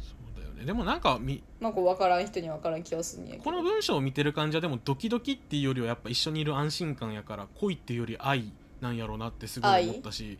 [0.00, 0.64] そうだよね。
[0.64, 3.44] でもなんかみまあこう分からん人には分からん気はするんやけど。
[3.44, 10.38] この文章を見てる感じはでもドキドキっていうよりはやっぱ一緒にいる安心感やから恋っていうより愛なんやろうなってすごい思ったし。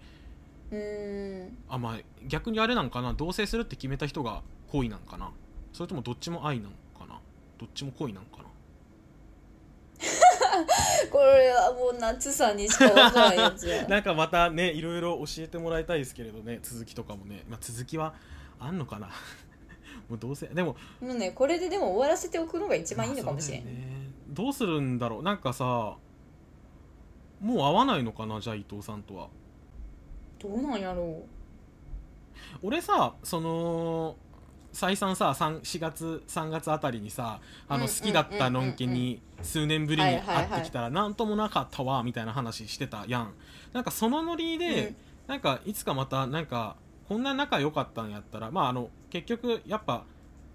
[0.73, 1.57] うーん。
[1.69, 3.15] あまあ逆にあれなんかな？
[3.15, 4.43] 同棲するって決めた人が
[4.73, 5.31] 恋なんかな？
[5.73, 7.21] それともどっちも愛なんかな？
[7.57, 8.48] どっちも恋なんかな？
[11.11, 13.87] これはもう夏さんにしか分からんやつや。
[13.89, 16.61] なんかまたねいろいろ教えてもらいたいですけれどね。
[16.63, 18.15] 続きとかもね、まあ、続きは
[18.59, 19.09] あんのかな？
[20.09, 24.11] もうどうせでももうねこれででも終わらせておくのが一番いいのかもしれん、ね。
[24.29, 25.23] どうするんだろう？
[25.23, 25.97] なんかさ
[27.41, 28.41] もう会わないのかな？
[28.41, 29.29] じゃあ伊藤さんとは。
[30.39, 31.23] どうなんやろ
[32.63, 34.17] 俺さその
[34.79, 43.33] 再三さ3 4月3月あたりにさあうんの好きだったのんけに数年ぶりに会ってきたらなんともなかったわみたいな話してたやん。
[43.73, 44.95] なんかそのノリう、で、
[45.27, 46.77] なんかいつかまたなんか
[47.09, 50.05] こんな仲良かったんやったらまああの結局やっぱ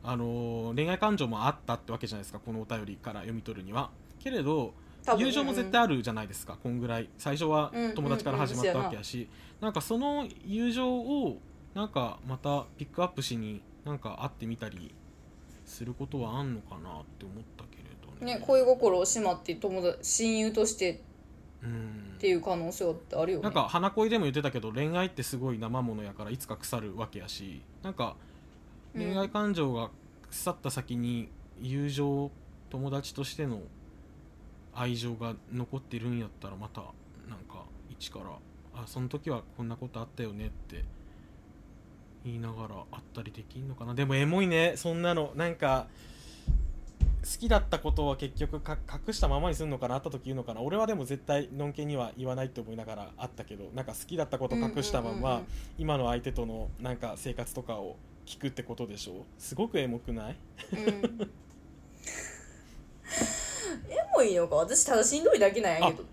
[0.06, 3.90] あのー恋愛感情もあったってわけじゃないですかこのお便りから読み取るには。
[4.20, 4.74] けれど
[5.18, 7.10] 友情も絶対あるじゃないですか、こんぐらい。
[7.18, 9.28] 最初はうん友達から始まったわけやし、
[9.60, 11.40] なんかその友情を
[11.74, 14.94] なんかまたピックアップしになんか会ってみたり
[15.66, 18.36] することはあんのかなって思ったけれどね。
[18.36, 21.02] ね恋心をしまって友達親友として
[21.64, 22.14] うん。
[22.16, 23.44] っていう可能性ってあるよね。
[23.44, 27.62] なんか花恋でも言ってたけど恋愛ってすごい生ものやからいつか腐るわけやし。
[27.82, 28.16] なんか
[28.96, 29.90] うん恋愛感情が
[30.30, 31.30] 腐った先に
[31.62, 32.32] 友情
[32.70, 33.62] 友達としての
[34.74, 36.82] 愛情が残ってるんやったらまた
[37.30, 38.26] なんか一から
[38.76, 40.84] あその時はこんなことあったよねって
[42.26, 43.94] 言いながらあったりできんのかな。
[43.94, 44.74] でもエモいね。
[44.76, 45.32] そんなの。
[45.36, 45.88] なんか
[47.24, 49.96] 好きだったことは結局か隠したままにするのかな。
[49.96, 50.62] 会った時言うのかな。
[50.62, 53.70] 俺はでも絶対のんけには言わないって思いながらあったけど。
[53.74, 55.42] なんか好きだったこと隠したまま、
[55.78, 59.26] 今の相手とのなんか生活とかを聞くってことでしょ。
[59.38, 60.38] すごくエモくない？
[60.72, 60.80] うん。
[63.90, 64.56] えもいいのか。
[64.56, 66.04] 私ただしんどいだけなんやけど。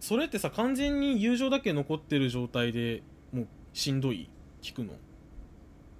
[0.00, 3.02] それってさ完全に友情だけ残ってる状態で
[3.32, 4.28] もうしんどい？
[4.64, 4.86] 聞くの？
[4.86, 4.94] いう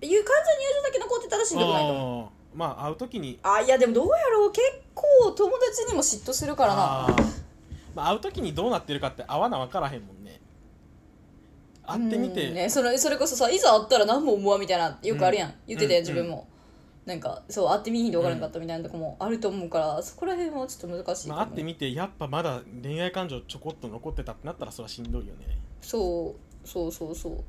[0.00, 2.24] 完全に友情だけ残ってたらしんどくないと思う。
[2.24, 2.58] あー。
[2.58, 3.38] まあ会う時に。
[3.42, 4.52] あいやでもどうやろう。
[4.52, 4.62] 結
[4.94, 7.08] 構友達にも嫉妬するからな。
[7.94, 10.40] まあ、会う時にどうなってるかって会わな分からへんもんね。
[11.86, 16.06] 会ってみて、うんね、それそれこそさいざ会ったら何も思わんみたいなよくあるやん、言ってたようん。
[16.06, 16.48] 自分も、
[17.04, 25.58] なんかそう会ってみひんで分からんかったみたいなとこもあると思うからそこら辺はちょっと難しいとまあ、思う会ってみてやっぱまだ恋愛感情ちょこっと残ってたってなったらそれはしんどいよね。
[25.82, 26.34] そ
[26.64, 26.68] う。
[26.68, 27.44] そうそうそう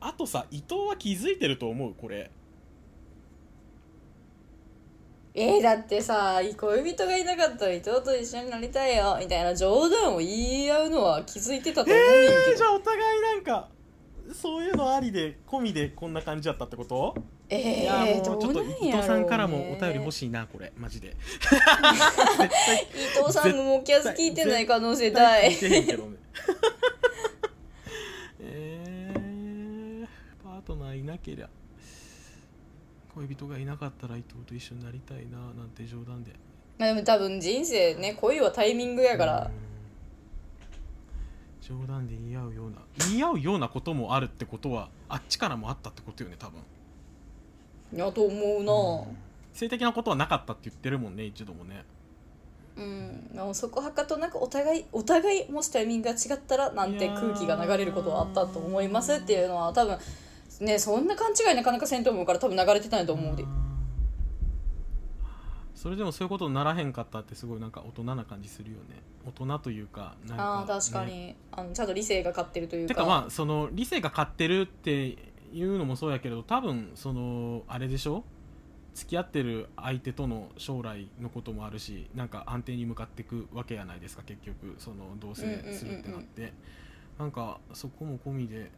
[0.00, 1.94] あとさ伊藤は気づいてると思う？
[1.94, 2.30] これ。
[5.34, 9.16] えー、だってさ恋人がいなかったら伊藤と一緒になりたいよ。
[9.20, 13.68] みたいな冗談を言い合うのは気づいてたと思うねんえー、けどじゃあお互いなんか
[14.34, 17.14] そういうのありで込みでこんな感じだったってこと、
[17.48, 20.72] えいやー、もうちょっと伊藤さんからもお便り欲しいなこれ。
[20.76, 21.16] マジで。
[23.18, 25.46] 伊藤さんもモキャス聞いてない可能性大
[28.40, 30.06] えー、
[30.68, 31.48] パートナーいなけりゃ
[33.14, 36.32] 恋人がいなかったら伊藤と一緒になりたいななんて冗談で。
[36.78, 39.46] まあでも多分人生ね恋はタイミングやから。
[39.46, 39.68] うん。
[41.60, 42.76] 冗談で言い合うような
[43.08, 46.60] 言い合うようなこともあるってことはあっちからもあったってことよね多分。
[47.94, 49.10] いやと思うな。
[49.54, 51.84] 性的なことはなかったって言ってるもんね一度もね。
[52.76, 59.98] うん、そこはかとなくお互いお互いもしタイミングが違ったらなんて空気が流れることはあったと思いますっていうのは多分
[60.60, 63.42] ねそんな勘違いなかなかせんと思うから多分流れてたんやと思うで。
[63.42, 63.46] ん
[65.74, 69.00] それでもそういうことにならへんかったってすごいなんか大人な感じするよね。
[69.24, 71.36] 大人というかなんか、ああ確かに、ね。
[71.52, 72.94] あのちゃんと理性が勝ってるというか。
[72.94, 75.16] てかまあその理性が勝ってるって
[75.52, 78.24] いうのもそうやけど多分そのあれでしょ？
[78.94, 84.74] 付き合ってる相手との将来のこともあるしなんか安定に向かっていくわけやないですか結局。
[84.78, 86.52] その同棲するってなって、
[87.20, 88.72] なんかそこも込みで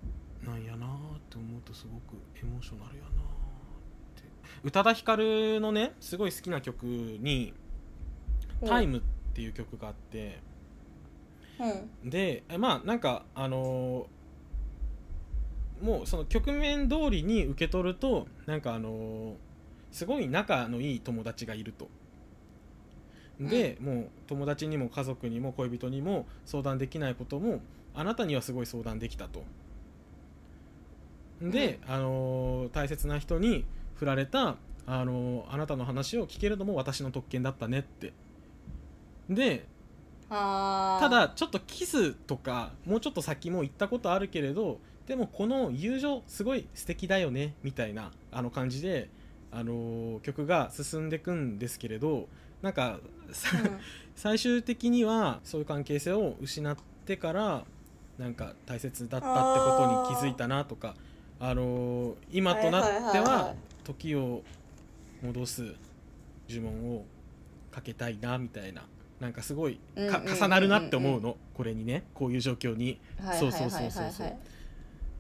[0.46, 3.14] なんやなーって思うとすごくエモーショナルやなーっ
[4.16, 4.24] て。
[4.64, 7.52] 宇多田ヒカルのねすごい好きな曲に
[8.66, 9.02] 「タイムっ
[9.34, 10.38] ていう曲があって、
[12.02, 12.10] うん。
[12.10, 19.34] でえまあなんかあのーもうその局面通りに受け取るとなんかあのー
[19.90, 21.88] すごい仲のいい友達がいると。
[23.40, 27.62] で、もう友達にも家族にも恋人にも相談できないことも
[27.94, 29.42] あなたにはすごい相談できたと
[31.40, 33.64] で、あのー大切な人に
[33.96, 38.12] 振られた、あのーあなたの話を聞けるのも私の特権だったねって。
[39.28, 39.66] で
[41.00, 49.08] ただちょっとキスとかもうちょっと先も行ったことあるけれどでもこの友情すごい素敵だよねみたいなあの感じで、
[49.50, 52.28] あのー曲が進んでいくんですけれど
[52.62, 53.00] なんか
[53.32, 53.56] さ
[54.14, 56.76] 最終的にはそういう関係性を失っ
[57.06, 57.64] てから
[58.18, 60.94] なんか大切だったってことに気づいたなとか、
[61.40, 64.42] あのー今となっては時を
[65.22, 65.74] 戻す
[66.48, 67.04] 呪文を
[67.70, 68.82] かけたいなみたいな。
[69.20, 69.78] なんかすごい
[70.10, 71.36] か重なるなって思うの。
[71.54, 72.04] これにね。
[72.14, 72.98] こういう状況に。
[73.22, 73.38] はい。
[73.38, 74.32] そうそうそうそうそう。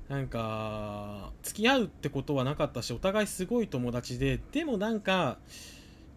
[0.08, 5.38] なんか付き合うってことはなかったしお互いすごい友達ででもなんか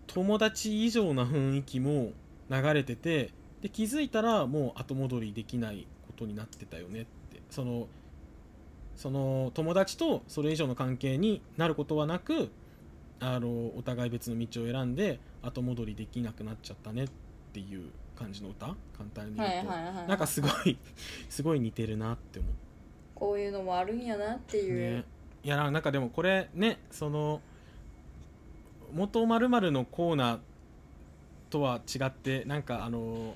[0.08, 2.12] 友達以上な雰囲気も
[2.49, 3.30] 流れてて
[3.62, 7.41] で気づいたらもう後戻りできないことになってたよねって。
[7.51, 7.88] その
[8.96, 12.50] その友達とそれ以上の関係になることはなく
[13.20, 17.10] あのお互い別の道を選んで後戻りできなくなっちゃったねっ
[17.54, 18.68] ていう感じの歌？
[18.98, 20.08] 簡単に言うと、はいはいはいはい。
[20.08, 20.78] なんかすごい
[21.30, 22.52] すごい似てるなって思う。
[23.16, 25.04] こういうのもあるんやなっていう、ね、
[25.44, 27.41] いやなんかでもこれねその
[28.91, 30.39] 元まるのコーナー
[31.50, 33.36] とは違ってなんかあの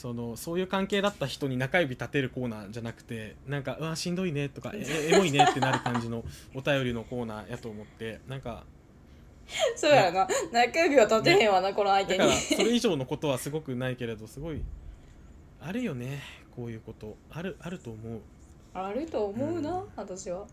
[0.00, 6.24] そのそういう関係だった人に中指立てるコーナーじゃなくてなんか「うわしんどいね」とか「え エモいね」ってなる感じの
[6.54, 8.64] お便りのコーナーやと思ってなんか
[9.76, 10.26] そうやな。
[10.52, 12.32] 中指は立てへんわな、この相手に。
[12.32, 14.62] それ以上のことはすごくないけれどすごい
[15.60, 16.22] あるよね
[16.54, 17.16] こういうこと。
[17.30, 18.20] あるあると思う。
[18.72, 19.88] あると思うな、うん。
[19.96, 20.46] 私は。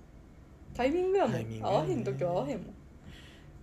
[0.73, 2.76] タイミングやもん、タイミング合わへん時は合わへんもん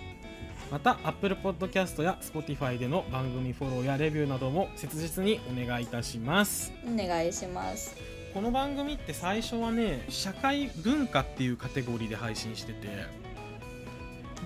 [0.73, 6.73] また Apple Podcast や Spotify での番組フォローやレビューなども切実にお願いいたします。
[6.85, 12.89] お願いしますこの番組って最初はね社会文化っていうカテゴリーで配信してて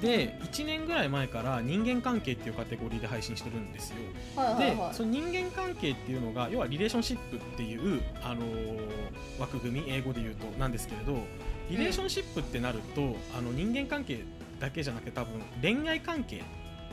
[0.00, 3.96] で1年ぐらい前から人間関係っていうカテゴリーで配信してるんですよ。
[4.34, 4.94] ではいはいはい。
[4.94, 8.80] その人間関係っていうのが要はリレーションシップっていう、あのー
[9.38, 11.18] 枠組み英語で言うとなんですけれど
[11.70, 14.20] リレーションシップってなると、あの人間関係
[14.60, 16.42] だけじゃなくて多分恋愛関係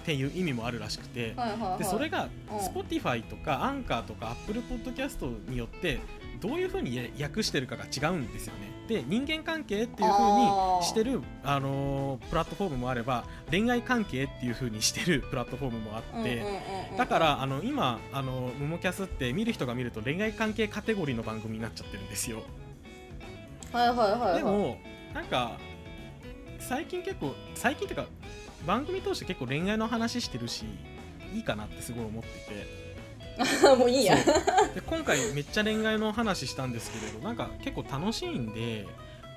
[0.02, 1.80] っていう意味もあるらしくて、はいはいはい。
[1.80, 2.58] でそれがうん。
[2.60, 6.00] Spotify とかアンカーとか Apple Podcast によって
[6.44, 8.74] どういうふうに訳してるかが違うんですよね。
[8.88, 16.44] で人間関係っていうふうにしてるあのープラットフォームもあれば恋愛関係っていうふうにしてるプラットフォームもあって。
[16.98, 22.44] だからあの今あのムモキャスって見る人が見ると恋愛関係カテゴリーの番組になっちゃってるんですよ。
[23.72, 24.78] はいはいはいはいでも
[25.14, 25.58] なんか
[26.60, 28.08] 最近結構最近っていうか
[28.68, 30.66] 番組通して結構恋愛の話してるし
[31.34, 32.93] いいかなってすごい思ってて
[33.78, 34.16] もういいや。
[34.16, 38.88] で今回めっちゃ恋愛の話したんですけれどなんか結構楽しいんで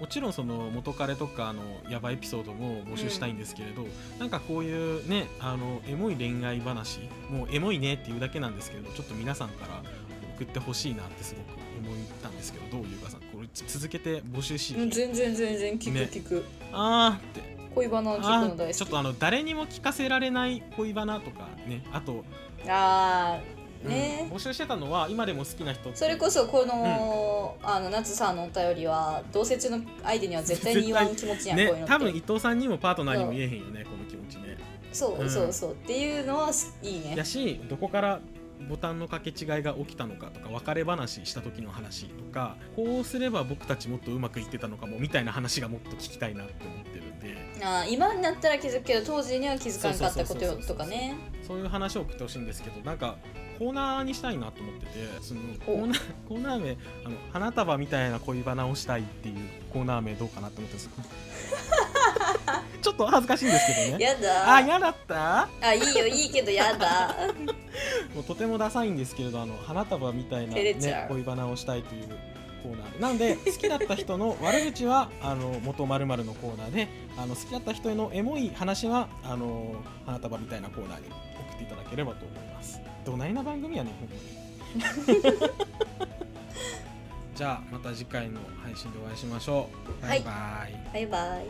[0.00, 3.86] もちろんその元彼とかのヤバエピソードも募集したいんですけれど、
[4.18, 9.82] なんかこういうねあのエモい恋愛話もうエモいねっていうだけなんですけれどちょっと皆さんから
[10.36, 16.08] 送ってほしいなってすごく思ったんですけどどういうかさんこれ続けて募集し、うん全然全然聞くね。
[16.12, 17.56] 聞く、あーって。
[17.74, 18.74] 恋バナ聞くあの大好き。
[18.74, 22.24] ーちょっとあの誰にも聞かせられない恋バナとかねあと、
[22.68, 23.92] あーうん。
[23.92, 34.56] ね、募集してたのは今でも好きな人それこそこの、あの夏さんのお便りは同説の相手には絶対に言わん気持ちやん、こういうの多分伊藤さんにもパートナーにも言えへんよねこの気持ちね。
[34.92, 35.30] そう、うん。
[35.30, 35.72] そうそう。
[35.72, 37.14] っていうのはすいいね。
[37.16, 38.20] やしどこから
[38.68, 47.36] ボタンの掛け違いが起きたのかとか別れ話した時の話とかこうすれば僕たちもっとうまくいってたのかもみたいな話がもっと聞きたいなって思ってるんで。
[47.62, 51.16] あー今になったら気づくけど当時には気づかなかったこととかね。
[51.46, 53.16] そういう話を送ってほしいんですけどなんか
[53.58, 54.90] コーナーにしたいなと思ってて
[55.22, 56.70] そのコおーナーコーナー名
[57.04, 59.36] あの花束みたいな恋バナをしたいっていう
[59.72, 60.90] コーナー名どうかなと思ってます。
[62.82, 64.04] ちょっと恥ずかしいんですけどね。
[64.04, 64.54] やだ。
[64.56, 65.48] あ嫌だった？
[65.60, 67.14] あいいよいいけどやだ。
[68.14, 72.08] もうとてもダサいんですけれどあの花束みたいな、ね恋バナをしたいという
[72.62, 72.92] コーナー。
[72.94, 76.88] でなので好きだった人の 悪口はあの元まるのコーナーで
[77.18, 79.74] あの好きだった人へのエモい話はあの
[80.06, 82.45] 花束みたいなコーナーに送っていただければと思います
[83.06, 84.20] どないな番組やねほんまに。
[87.36, 89.68] じゃあまた次回の配信でお会いしましょ
[90.00, 90.02] う。
[90.02, 90.22] バイ。
[90.22, 90.66] バ
[90.98, 91.46] イ、バイ。